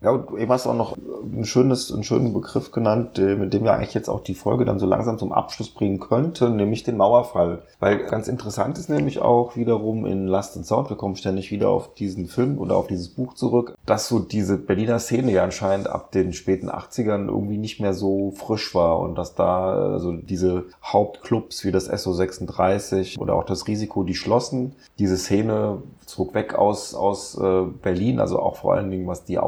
Ja, 0.00 0.12
und 0.12 0.38
eben 0.38 0.52
hast 0.52 0.64
du 0.64 0.70
auch 0.70 0.74
noch 0.74 0.96
ein 0.96 1.44
schönes, 1.44 1.92
einen 1.92 2.04
schönen 2.04 2.32
Begriff 2.32 2.70
genannt, 2.70 3.18
mit 3.18 3.52
dem 3.52 3.64
wir 3.64 3.74
eigentlich 3.74 3.94
jetzt 3.94 4.08
auch 4.08 4.20
die 4.20 4.36
Folge 4.36 4.64
dann 4.64 4.78
so 4.78 4.86
langsam 4.86 5.18
zum 5.18 5.32
Abschluss 5.32 5.70
bringen 5.70 5.98
könnten, 5.98 6.54
nämlich 6.54 6.84
den 6.84 6.96
Mauerfall. 6.96 7.62
Weil 7.80 8.06
ganz 8.06 8.28
interessant 8.28 8.78
ist 8.78 8.88
nämlich 8.88 9.20
auch 9.20 9.56
wiederum 9.56 10.06
in 10.06 10.28
Last 10.28 10.56
and 10.56 10.66
Sound, 10.66 10.88
wir 10.88 10.96
kommen 10.96 11.16
ständig 11.16 11.50
wieder 11.50 11.70
auf 11.70 11.94
diesen 11.94 12.28
Film 12.28 12.58
oder 12.58 12.76
auf 12.76 12.86
dieses 12.86 13.08
Buch 13.08 13.34
zurück, 13.34 13.76
dass 13.86 14.06
so 14.06 14.20
diese 14.20 14.56
Berliner 14.56 15.00
Szene 15.00 15.32
ja 15.32 15.42
anscheinend 15.42 15.88
ab 15.88 16.12
den 16.12 16.32
späten 16.32 16.70
80ern 16.70 17.26
irgendwie 17.26 17.58
nicht 17.58 17.80
mehr 17.80 17.92
so 17.92 18.30
frisch 18.36 18.76
war 18.76 19.00
und 19.00 19.16
dass 19.16 19.34
da 19.34 19.72
also 19.72 20.12
diese 20.12 20.66
Hauptclubs 20.84 21.64
wie 21.64 21.72
das 21.72 21.90
SO36 21.90 23.18
oder 23.18 23.34
auch 23.34 23.44
das 23.44 23.66
Risiko, 23.66 24.04
die 24.04 24.14
schlossen, 24.14 24.76
diese 25.00 25.16
Szene 25.16 25.82
zog 26.06 26.34
weg 26.34 26.54
aus, 26.54 26.94
aus 26.94 27.36
äh, 27.38 27.62
Berlin, 27.82 28.18
also 28.18 28.38
auch 28.38 28.56
vor 28.56 28.74
allen 28.74 28.90
Dingen 28.90 29.06
was 29.06 29.24
die 29.24 29.38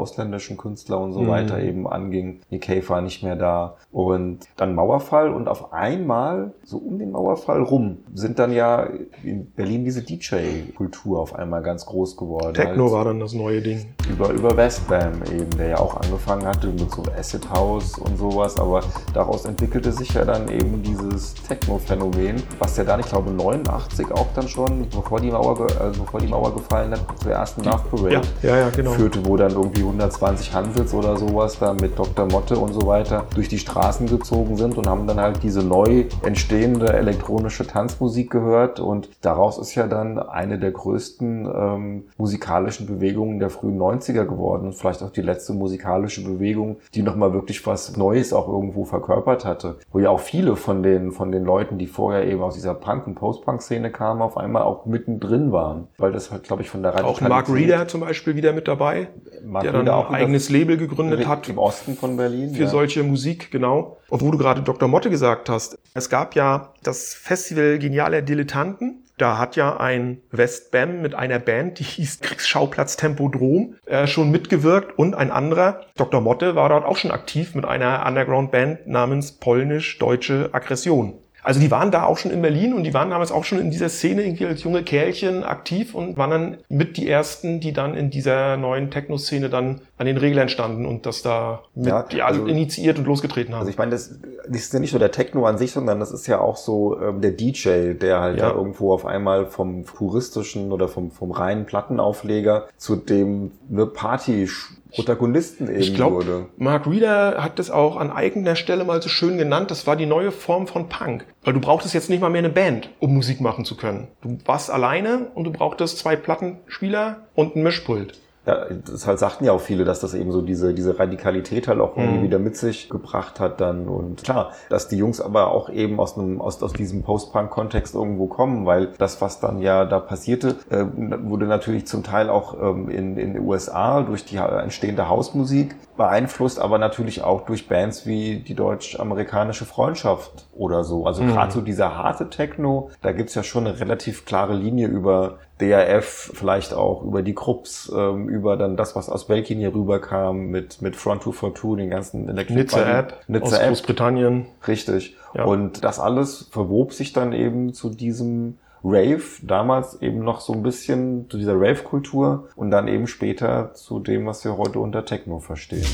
ausländischen 0.40 0.56
Künstler 0.56 1.00
und 1.00 1.12
so 1.12 1.20
mhm. 1.20 1.28
weiter 1.28 1.60
eben 1.60 1.86
anging. 1.86 2.40
Cave 2.60 2.88
war 2.88 3.00
nicht 3.00 3.22
mehr 3.22 3.36
da. 3.36 3.76
Und 3.92 4.40
dann 4.56 4.74
Mauerfall 4.74 5.32
und 5.32 5.48
auf 5.48 5.72
einmal, 5.72 6.52
so 6.64 6.78
um 6.78 6.98
den 6.98 7.10
Mauerfall 7.12 7.62
rum, 7.62 7.98
sind 8.14 8.38
dann 8.38 8.52
ja 8.52 8.88
in 9.22 9.50
Berlin 9.50 9.84
diese 9.84 10.02
DJ-Kultur 10.02 11.20
auf 11.20 11.34
einmal 11.34 11.62
ganz 11.62 11.86
groß 11.86 12.16
geworden. 12.16 12.54
Techno 12.54 12.84
halt 12.84 12.92
war 12.92 13.04
dann 13.04 13.20
das 13.20 13.34
neue 13.34 13.60
Ding. 13.60 13.86
Über, 14.10 14.30
über 14.30 14.56
Westbam 14.56 15.22
eben, 15.32 15.50
der 15.58 15.68
ja 15.68 15.78
auch 15.78 15.96
angefangen 15.96 16.46
hatte 16.46 16.68
mit 16.68 16.90
so 16.90 17.02
Acid 17.16 17.50
House 17.50 17.98
und 17.98 18.16
sowas, 18.16 18.58
aber 18.58 18.82
daraus 19.12 19.44
entwickelte 19.44 19.92
sich 19.92 20.14
ja 20.14 20.24
dann 20.24 20.48
eben 20.48 20.82
dieses 20.82 21.34
Techno-Phänomen, 21.34 22.42
was 22.58 22.76
ja 22.76 22.84
dann, 22.84 23.00
ich 23.00 23.06
glaube, 23.06 23.30
89 23.30 24.10
auch 24.12 24.26
dann 24.34 24.48
schon, 24.48 24.88
bevor 24.88 25.20
die 25.20 25.30
Mauer, 25.30 25.66
also 25.80 26.02
bevor 26.02 26.20
die 26.20 26.28
Mauer 26.28 26.54
gefallen 26.54 26.92
hat, 26.92 27.00
zur 27.20 27.32
ersten 27.32 27.62
Nachparade 27.62 28.14
ja, 28.14 28.20
ja, 28.42 28.56
ja, 28.58 28.70
genau. 28.70 28.92
führte, 28.92 29.24
wo 29.24 29.36
dann 29.36 29.52
irgendwie 29.52 29.82
120 29.90 30.29
Hansels 30.52 30.92
oder 30.92 31.16
sowas 31.16 31.58
da 31.60 31.74
mit 31.74 31.98
Dr. 31.98 32.26
Motte 32.26 32.58
und 32.58 32.72
so 32.72 32.86
weiter 32.86 33.26
durch 33.34 33.48
die 33.48 33.58
Straßen 33.58 34.08
gezogen 34.08 34.56
sind 34.56 34.76
und 34.76 34.88
haben 34.88 35.06
dann 35.06 35.20
halt 35.20 35.42
diese 35.44 35.62
neu 35.62 36.06
entstehende 36.24 36.92
elektronische 36.92 37.66
Tanzmusik 37.66 38.30
gehört 38.30 38.80
und 38.80 39.08
daraus 39.20 39.58
ist 39.58 39.76
ja 39.76 39.86
dann 39.86 40.18
eine 40.18 40.58
der 40.58 40.72
größten 40.72 41.48
ähm, 41.54 42.04
musikalischen 42.16 42.86
Bewegungen 42.86 43.38
der 43.38 43.50
frühen 43.50 43.78
90er 43.78 44.24
geworden 44.24 44.66
und 44.66 44.74
vielleicht 44.74 45.04
auch 45.04 45.10
die 45.10 45.22
letzte 45.22 45.52
musikalische 45.52 46.24
Bewegung, 46.24 46.78
die 46.94 47.02
nochmal 47.02 47.32
wirklich 47.32 47.64
was 47.66 47.96
Neues 47.96 48.32
auch 48.32 48.48
irgendwo 48.48 48.84
verkörpert 48.84 49.44
hatte, 49.44 49.76
wo 49.92 50.00
ja 50.00 50.10
auch 50.10 50.20
viele 50.20 50.56
von 50.56 50.82
den, 50.82 51.12
von 51.12 51.30
den 51.30 51.44
Leuten, 51.44 51.78
die 51.78 51.86
vorher 51.86 52.26
eben 52.26 52.42
aus 52.42 52.54
dieser 52.54 52.74
Punk- 52.74 53.06
und 53.06 53.14
Post-Punk-Szene 53.14 53.90
kamen, 53.90 54.20
auf 54.20 54.36
einmal 54.36 54.62
auch 54.62 54.84
mittendrin 54.86 55.52
waren, 55.52 55.86
weil 55.96 56.10
das 56.10 56.32
halt 56.32 56.40
halt, 56.40 56.46
glaube 56.46 56.62
ich, 56.62 56.70
von 56.70 56.82
der 56.82 56.94
Radikalität. 56.94 57.24
Auch 57.24 57.28
Mark 57.28 57.48
Reeder 57.48 57.88
zum 57.88 58.00
Beispiel 58.00 58.36
wieder 58.36 58.52
mit 58.52 58.68
dabei, 58.68 59.08
Mark 59.44 59.64
der 59.64 59.72
dann 59.72 59.88
auch 59.88 60.10
ein 60.10 60.19
eigenes 60.20 60.50
Label 60.50 60.76
gegründet 60.76 61.26
hat. 61.26 61.48
Im 61.48 61.58
Osten 61.58 61.96
von 61.96 62.16
Berlin. 62.16 62.54
Für 62.54 62.64
ja. 62.64 62.68
solche 62.68 63.02
Musik, 63.02 63.50
genau. 63.50 63.98
Und 64.08 64.22
wo 64.22 64.30
du 64.30 64.38
gerade 64.38 64.62
Dr. 64.62 64.88
Motte 64.88 65.10
gesagt 65.10 65.48
hast, 65.48 65.78
es 65.94 66.08
gab 66.08 66.34
ja 66.34 66.72
das 66.82 67.14
Festival 67.14 67.78
Genialer 67.78 68.22
Dilettanten. 68.22 69.04
Da 69.20 69.36
hat 69.36 69.54
ja 69.54 69.76
ein 69.76 70.22
Westbam 70.30 71.02
mit 71.02 71.14
einer 71.14 71.38
Band, 71.38 71.78
die 71.78 71.84
hieß 71.84 72.20
Kriegsschauplatz 72.20 72.96
Tempodrom, 72.96 73.74
äh, 73.84 74.06
schon 74.06 74.30
mitgewirkt 74.30 74.98
und 74.98 75.14
ein 75.14 75.30
anderer, 75.30 75.82
Dr. 75.96 76.22
Motte, 76.22 76.54
war 76.54 76.70
dort 76.70 76.86
auch 76.86 76.96
schon 76.96 77.10
aktiv 77.10 77.54
mit 77.54 77.66
einer 77.66 78.06
Underground-Band 78.06 78.86
namens 78.86 79.32
Polnisch-Deutsche 79.32 80.48
Aggression. 80.52 81.18
Also 81.42 81.60
die 81.60 81.70
waren 81.70 81.90
da 81.90 82.04
auch 82.04 82.18
schon 82.18 82.30
in 82.30 82.42
Berlin 82.42 82.74
und 82.74 82.84
die 82.84 82.94
waren 82.94 83.10
damals 83.10 83.32
auch 83.32 83.44
schon 83.44 83.58
in 83.58 83.70
dieser 83.70 83.88
Szene 83.88 84.22
irgendwie 84.22 84.46
als 84.46 84.62
junge 84.62 84.82
Kerlchen 84.82 85.44
aktiv 85.44 85.94
und 85.94 86.16
waren 86.16 86.30
dann 86.30 86.56
mit 86.68 86.96
die 86.96 87.08
ersten, 87.08 87.60
die 87.60 87.72
dann 87.72 87.94
in 87.94 88.10
dieser 88.10 88.56
neuen 88.56 88.90
Techno-Szene 88.90 89.48
dann 89.48 89.80
an 89.96 90.06
den 90.06 90.16
Regeln 90.16 90.48
standen 90.48 90.86
und 90.86 91.06
das 91.06 91.22
da 91.22 91.62
mit 91.74 91.88
ja, 91.88 92.02
die 92.02 92.22
also, 92.22 92.46
initiiert 92.46 92.98
und 92.98 93.06
losgetreten 93.06 93.54
haben. 93.54 93.60
Also 93.60 93.70
ich 93.70 93.78
meine, 93.78 93.92
das, 93.92 94.18
das 94.48 94.62
ist 94.62 94.72
ja 94.72 94.80
nicht 94.80 94.92
nur 94.92 95.00
der 95.00 95.12
Techno 95.12 95.46
an 95.46 95.58
sich, 95.58 95.72
sondern 95.72 96.00
das 96.00 96.12
ist 96.12 96.26
ja 96.26 96.40
auch 96.40 96.56
so 96.56 97.00
ähm, 97.00 97.20
der 97.20 97.32
DJ, 97.32 97.94
der 97.94 98.20
halt 98.20 98.38
ja. 98.38 98.50
da 98.50 98.54
irgendwo 98.54 98.92
auf 98.92 99.06
einmal 99.06 99.46
vom 99.46 99.84
puristischen 99.84 100.72
oder 100.72 100.88
vom, 100.88 101.10
vom 101.10 101.30
reinen 101.30 101.66
Plattenaufleger 101.66 102.68
zu 102.76 102.96
dem 102.96 103.52
ne, 103.68 103.86
Party 103.86 104.48
Protagonisten 104.94 105.68
eben 105.68 105.80
ich 105.80 105.94
glaub, 105.94 106.12
wurde. 106.12 106.46
Mark 106.56 106.86
Reeder 106.86 107.42
hat 107.42 107.58
das 107.58 107.70
auch 107.70 107.96
an 107.96 108.10
eigener 108.10 108.56
Stelle 108.56 108.84
mal 108.84 109.00
so 109.02 109.08
schön 109.08 109.38
genannt. 109.38 109.70
Das 109.70 109.86
war 109.86 109.96
die 109.96 110.06
neue 110.06 110.32
Form 110.32 110.66
von 110.66 110.88
Punk. 110.88 111.26
Weil 111.42 111.54
du 111.54 111.60
brauchtest 111.60 111.94
jetzt 111.94 112.10
nicht 112.10 112.20
mal 112.20 112.30
mehr 112.30 112.40
eine 112.40 112.50
Band, 112.50 112.90
um 112.98 113.14
Musik 113.14 113.40
machen 113.40 113.64
zu 113.64 113.76
können. 113.76 114.08
Du 114.22 114.38
warst 114.44 114.70
alleine 114.70 115.30
und 115.34 115.44
du 115.44 115.52
brauchtest 115.52 115.98
zwei 115.98 116.16
Plattenspieler 116.16 117.28
und 117.34 117.56
ein 117.56 117.62
Mischpult. 117.62 118.18
Ja, 118.46 118.66
das 118.70 119.06
halt 119.06 119.18
sagten 119.18 119.44
ja 119.44 119.52
auch 119.52 119.60
viele, 119.60 119.84
dass 119.84 120.00
das 120.00 120.14
eben 120.14 120.32
so 120.32 120.40
diese, 120.40 120.72
diese 120.72 120.98
Radikalität 120.98 121.68
halt 121.68 121.78
auch 121.78 121.96
irgendwie 121.96 122.18
mhm. 122.18 122.22
wieder 122.22 122.38
mit 122.38 122.56
sich 122.56 122.88
gebracht 122.88 123.38
hat 123.38 123.60
dann. 123.60 123.86
Und 123.86 124.24
klar, 124.24 124.52
dass 124.70 124.88
die 124.88 124.96
Jungs 124.96 125.20
aber 125.20 125.52
auch 125.52 125.68
eben 125.68 126.00
aus 126.00 126.16
einem, 126.16 126.40
aus, 126.40 126.62
aus 126.62 126.72
diesem 126.72 127.02
Post-Punk-Kontext 127.02 127.94
irgendwo 127.94 128.28
kommen, 128.28 128.64
weil 128.64 128.88
das, 128.96 129.20
was 129.20 129.40
dann 129.40 129.60
ja 129.60 129.84
da 129.84 130.00
passierte, 130.00 130.56
äh, 130.70 130.84
wurde 131.22 131.46
natürlich 131.46 131.86
zum 131.86 132.02
Teil 132.02 132.30
auch 132.30 132.54
ähm, 132.60 132.88
in, 132.88 133.18
in 133.18 133.34
den 133.34 133.42
USA 133.46 134.00
durch 134.00 134.24
die 134.24 134.36
entstehende 134.36 135.08
Hausmusik 135.08 135.76
beeinflusst, 135.98 136.58
aber 136.58 136.78
natürlich 136.78 137.22
auch 137.22 137.42
durch 137.42 137.68
Bands 137.68 138.06
wie 138.06 138.40
die 138.40 138.54
deutsch-amerikanische 138.54 139.66
Freundschaft 139.66 140.48
oder 140.54 140.82
so. 140.82 141.04
Also 141.04 141.22
mhm. 141.22 141.32
gerade 141.32 141.52
so 141.52 141.60
dieser 141.60 141.94
harte 141.94 142.30
Techno, 142.30 142.90
da 143.02 143.12
gibt's 143.12 143.34
ja 143.34 143.42
schon 143.42 143.66
eine 143.66 143.80
relativ 143.80 144.24
klare 144.24 144.54
Linie 144.54 144.88
über 144.88 145.40
DRF, 145.60 146.32
vielleicht 146.34 146.72
auch 146.72 147.02
über 147.02 147.22
die 147.22 147.34
Krupps, 147.34 147.92
ähm, 147.94 148.28
über 148.28 148.56
dann 148.56 148.76
das, 148.76 148.96
was 148.96 149.08
aus 149.08 149.26
Belgien 149.26 149.58
hier 149.58 149.74
rüberkam 149.74 150.46
mit, 150.46 150.80
mit 150.82 150.96
Front 150.96 151.22
242, 151.22 151.76
den 151.76 151.90
ganzen 151.90 152.28
Electric 152.28 152.58
Nizza 152.58 152.98
App 152.98 153.20
Nizza 153.28 153.46
aus 153.46 153.58
App. 153.58 153.68
Großbritannien. 153.68 154.46
Richtig. 154.66 155.16
Ja. 155.34 155.44
Und 155.44 155.84
das 155.84 156.00
alles 156.00 156.48
verwob 156.50 156.92
sich 156.92 157.12
dann 157.12 157.32
eben 157.32 157.74
zu 157.74 157.90
diesem 157.90 158.58
Rave, 158.82 159.22
damals 159.42 160.00
eben 160.00 160.20
noch 160.20 160.40
so 160.40 160.52
ein 160.54 160.62
bisschen 160.62 161.28
zu 161.28 161.36
dieser 161.36 161.54
Rave-Kultur 161.54 162.48
und 162.56 162.70
dann 162.70 162.88
eben 162.88 163.06
später 163.06 163.74
zu 163.74 164.00
dem, 164.00 164.26
was 164.26 164.44
wir 164.44 164.56
heute 164.56 164.78
unter 164.78 165.04
Techno 165.04 165.38
verstehen. 165.38 165.86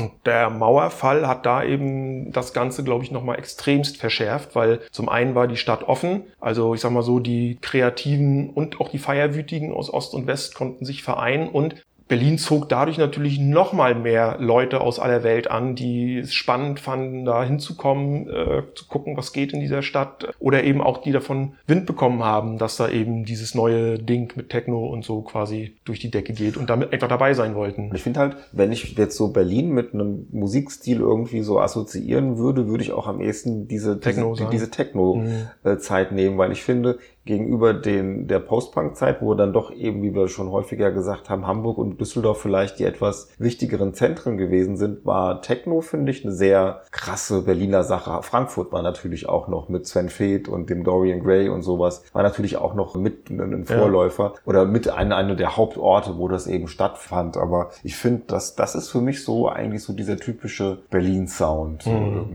Und 0.00 0.12
der 0.24 0.48
Mauerfall 0.48 1.28
hat 1.28 1.44
da 1.44 1.62
eben 1.62 2.32
das 2.32 2.54
Ganze, 2.54 2.82
glaube 2.84 3.04
ich, 3.04 3.10
nochmal 3.10 3.38
extremst 3.38 3.98
verschärft, 3.98 4.54
weil 4.54 4.80
zum 4.90 5.10
einen 5.10 5.34
war 5.34 5.46
die 5.46 5.58
Stadt 5.58 5.82
offen, 5.84 6.22
also 6.40 6.74
ich 6.74 6.80
sag 6.80 6.92
mal 6.92 7.02
so, 7.02 7.20
die 7.20 7.58
Kreativen 7.60 8.48
und 8.48 8.80
auch 8.80 8.88
die 8.88 8.98
Feierwütigen 8.98 9.72
aus 9.74 9.92
Ost 9.92 10.14
und 10.14 10.26
West 10.26 10.54
konnten 10.54 10.86
sich 10.86 11.02
vereinen. 11.02 11.50
Und 11.50 11.84
Berlin 12.10 12.38
zog 12.38 12.68
dadurch 12.68 12.98
natürlich 12.98 13.38
noch 13.38 13.72
mal 13.72 13.94
mehr 13.94 14.36
Leute 14.40 14.80
aus 14.80 14.98
aller 14.98 15.22
Welt 15.22 15.48
an, 15.48 15.76
die 15.76 16.18
es 16.18 16.34
spannend 16.34 16.80
fanden, 16.80 17.24
da 17.24 17.44
hinzukommen, 17.44 18.28
äh, 18.28 18.62
zu 18.74 18.88
gucken, 18.88 19.16
was 19.16 19.32
geht 19.32 19.52
in 19.52 19.60
dieser 19.60 19.82
Stadt. 19.82 20.26
Oder 20.40 20.64
eben 20.64 20.80
auch 20.80 20.98
die 20.98 21.12
davon 21.12 21.52
Wind 21.68 21.86
bekommen 21.86 22.24
haben, 22.24 22.58
dass 22.58 22.76
da 22.76 22.88
eben 22.88 23.24
dieses 23.24 23.54
neue 23.54 23.96
Ding 24.00 24.32
mit 24.34 24.50
Techno 24.50 24.88
und 24.88 25.04
so 25.04 25.22
quasi 25.22 25.76
durch 25.84 26.00
die 26.00 26.10
Decke 26.10 26.32
geht 26.32 26.56
und 26.56 26.68
damit 26.68 26.92
einfach 26.92 27.06
dabei 27.06 27.32
sein 27.32 27.54
wollten. 27.54 27.92
Ich 27.94 28.02
finde 28.02 28.18
halt, 28.18 28.36
wenn 28.50 28.72
ich 28.72 28.98
jetzt 28.98 29.16
so 29.16 29.28
Berlin 29.28 29.70
mit 29.70 29.94
einem 29.94 30.26
Musikstil 30.32 30.98
irgendwie 30.98 31.42
so 31.42 31.60
assoziieren 31.60 32.38
würde, 32.38 32.66
würde 32.66 32.82
ich 32.82 32.90
auch 32.90 33.06
am 33.06 33.20
ehesten 33.20 33.68
diese 33.68 34.00
Techno, 34.00 34.34
diese, 34.34 34.50
diese 34.50 34.70
Techno-Zeit 34.72 36.10
mhm. 36.10 36.16
nehmen, 36.16 36.38
weil 36.38 36.50
ich 36.50 36.64
finde, 36.64 36.98
gegenüber 37.24 37.74
den, 37.74 38.28
der 38.28 38.38
Post-Punk-Zeit, 38.38 39.20
wo 39.20 39.34
dann 39.34 39.52
doch 39.52 39.70
eben, 39.70 40.02
wie 40.02 40.14
wir 40.14 40.28
schon 40.28 40.50
häufiger 40.50 40.90
gesagt 40.90 41.28
haben, 41.28 41.46
Hamburg 41.46 41.78
und 41.78 42.00
Düsseldorf 42.00 42.40
vielleicht 42.40 42.78
die 42.78 42.84
etwas 42.84 43.28
wichtigeren 43.38 43.92
Zentren 43.94 44.38
gewesen 44.38 44.76
sind, 44.76 45.04
war 45.04 45.42
Techno, 45.42 45.82
finde 45.82 46.12
ich, 46.12 46.24
eine 46.24 46.32
sehr 46.32 46.82
krasse 46.90 47.42
Berliner 47.42 47.84
Sache. 47.84 48.22
Frankfurt 48.22 48.72
war 48.72 48.82
natürlich 48.82 49.28
auch 49.28 49.48
noch 49.48 49.68
mit 49.68 49.86
Sven 49.86 50.08
Feth 50.08 50.48
und 50.48 50.70
dem 50.70 50.82
Dorian 50.82 51.20
Gray 51.20 51.48
und 51.48 51.62
sowas, 51.62 52.02
war 52.12 52.22
natürlich 52.22 52.56
auch 52.56 52.74
noch 52.74 52.94
mit 52.94 53.30
ein 53.30 53.64
Vorläufer 53.64 54.32
ja. 54.34 54.40
oder 54.46 54.64
mit 54.64 54.88
einer, 54.88 55.16
einer 55.16 55.36
der 55.36 55.56
Hauptorte, 55.56 56.16
wo 56.16 56.26
das 56.26 56.46
eben 56.46 56.68
stattfand. 56.68 57.36
Aber 57.36 57.70
ich 57.82 57.96
finde, 57.96 58.22
dass 58.28 58.56
das 58.56 58.74
ist 58.74 58.88
für 58.88 59.00
mich 59.00 59.24
so 59.24 59.48
eigentlich 59.48 59.82
so 59.82 59.92
dieser 59.92 60.16
typische 60.16 60.78
Berlin-Sound. 60.90 61.86
Mhm. 61.86 61.92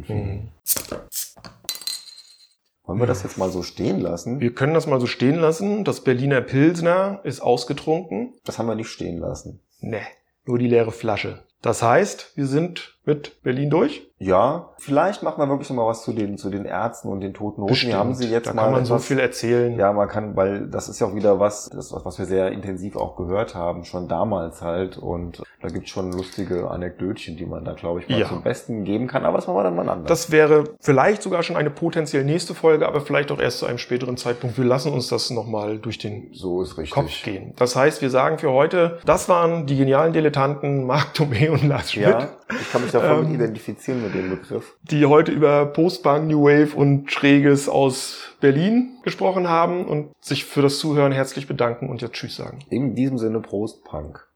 irgendwie. 0.07 0.41
Wollen 2.85 2.99
wir 2.99 3.07
das 3.07 3.23
jetzt 3.23 3.37
mal 3.37 3.49
so 3.49 3.63
stehen 3.63 3.99
lassen? 3.99 4.39
Wir 4.39 4.53
können 4.53 4.73
das 4.73 4.85
mal 4.87 4.99
so 4.99 5.07
stehen 5.07 5.37
lassen. 5.37 5.83
Das 5.83 6.01
Berliner 6.01 6.41
Pilsner 6.41 7.19
ist 7.23 7.41
ausgetrunken. 7.41 8.33
Das 8.43 8.59
haben 8.59 8.67
wir 8.67 8.75
nicht 8.75 8.89
stehen 8.89 9.17
lassen. 9.17 9.61
Nee, 9.79 10.05
nur 10.45 10.59
die 10.59 10.67
leere 10.67 10.91
Flasche. 10.91 11.43
Das 11.61 11.81
heißt, 11.81 12.33
wir 12.35 12.45
sind 12.45 12.94
mit 13.05 13.41
Berlin 13.43 13.69
durch. 13.69 14.07
Ja, 14.17 14.69
vielleicht 14.77 15.23
machen 15.23 15.39
wir 15.39 15.49
wirklich 15.49 15.69
noch 15.69 15.75
mal 15.75 15.87
was 15.87 16.03
zu 16.03 16.13
den, 16.13 16.37
zu 16.37 16.49
den 16.49 16.63
Ärzten 16.63 17.09
und 17.09 17.19
den 17.19 17.33
toten 17.33 17.61
Hosen. 17.61 17.67
Bestimmt. 17.73 17.93
haben 17.95 18.13
sie 18.13 18.29
jetzt 18.29 18.47
da 18.47 18.53
mal. 18.53 18.63
kann 18.63 18.71
man 18.71 18.83
etwas, 18.83 19.01
so 19.01 19.07
viel 19.07 19.19
erzählen. 19.19 19.77
Ja, 19.77 19.91
man 19.91 20.07
kann, 20.07 20.37
weil 20.37 20.67
das 20.67 20.87
ist 20.87 21.01
ja 21.01 21.07
auch 21.07 21.15
wieder 21.15 21.39
was, 21.39 21.69
das, 21.69 21.93
was 21.93 22.17
wir 22.17 22.25
sehr 22.25 22.51
intensiv 22.51 22.95
auch 22.95 23.17
gehört 23.17 23.55
haben, 23.55 23.83
schon 23.83 24.07
damals 24.07 24.61
halt. 24.61 24.97
Und 24.97 25.43
da 25.61 25.67
gibt's 25.67 25.89
schon 25.89 26.13
lustige 26.13 26.71
Anekdötchen, 26.71 27.35
die 27.35 27.45
man 27.45 27.65
da, 27.65 27.73
glaube 27.73 27.99
ich, 27.99 28.09
mal 28.09 28.19
ja. 28.19 28.27
zum 28.27 28.41
Besten 28.41 28.85
geben 28.85 29.07
kann. 29.07 29.25
Aber 29.25 29.37
das 29.37 29.47
machen 29.47 29.57
wir 29.57 29.63
dann 29.63 29.75
mal 29.75 29.89
anders. 29.89 30.07
Das 30.07 30.31
wäre 30.31 30.63
vielleicht 30.79 31.21
sogar 31.21 31.43
schon 31.43 31.57
eine 31.57 31.69
potenziell 31.69 32.23
nächste 32.23 32.55
Folge, 32.55 32.87
aber 32.87 33.01
vielleicht 33.01 33.31
auch 33.31 33.39
erst 33.39 33.59
zu 33.59 33.65
einem 33.65 33.79
späteren 33.79 34.15
Zeitpunkt. 34.15 34.57
Wir 34.57 34.65
lassen 34.65 34.93
uns 34.93 35.09
das 35.09 35.29
nochmal 35.29 35.77
durch 35.77 35.97
den 35.97 36.29
so. 36.31 36.65
Kopf 36.89 37.23
gehen. 37.23 37.53
Das 37.57 37.75
heißt, 37.75 38.01
wir 38.01 38.09
sagen 38.09 38.37
für 38.37 38.51
heute, 38.51 38.99
das 39.05 39.27
waren 39.27 39.65
die 39.65 39.75
genialen 39.75 40.13
Dilettanten 40.13 40.85
Marc 40.85 41.13
Tomé 41.13 41.49
und 41.49 41.67
Lars 41.67 41.91
Schmidt. 41.91 42.07
Ja, 42.07 42.29
ich 42.49 42.71
kann 42.71 42.83
mich 42.83 42.91
davon 42.91 43.27
ähm, 43.27 43.35
identifizieren 43.35 44.03
mit 44.03 44.13
dem 44.13 44.29
Begriff. 44.29 44.75
Die 44.83 45.05
heute 45.05 45.31
über 45.31 45.65
Postbank, 45.65 46.27
New 46.27 46.43
Wave 46.43 46.75
und 46.75 47.11
Schräges 47.11 47.67
aus 47.67 48.35
Berlin 48.39 48.97
gesprochen 49.03 49.47
haben 49.47 49.85
und 49.85 50.11
sich 50.21 50.45
für 50.45 50.61
das 50.61 50.77
Zuhören 50.77 51.11
herzlich 51.11 51.47
bedanken 51.47 51.89
und 51.89 52.01
jetzt 52.01 52.13
Tschüss 52.13 52.35
sagen. 52.35 52.59
In 52.69 52.95
diesem 52.95 53.17
Sinne 53.17 53.39
Prost 53.39 53.83
Punk. 53.83 54.27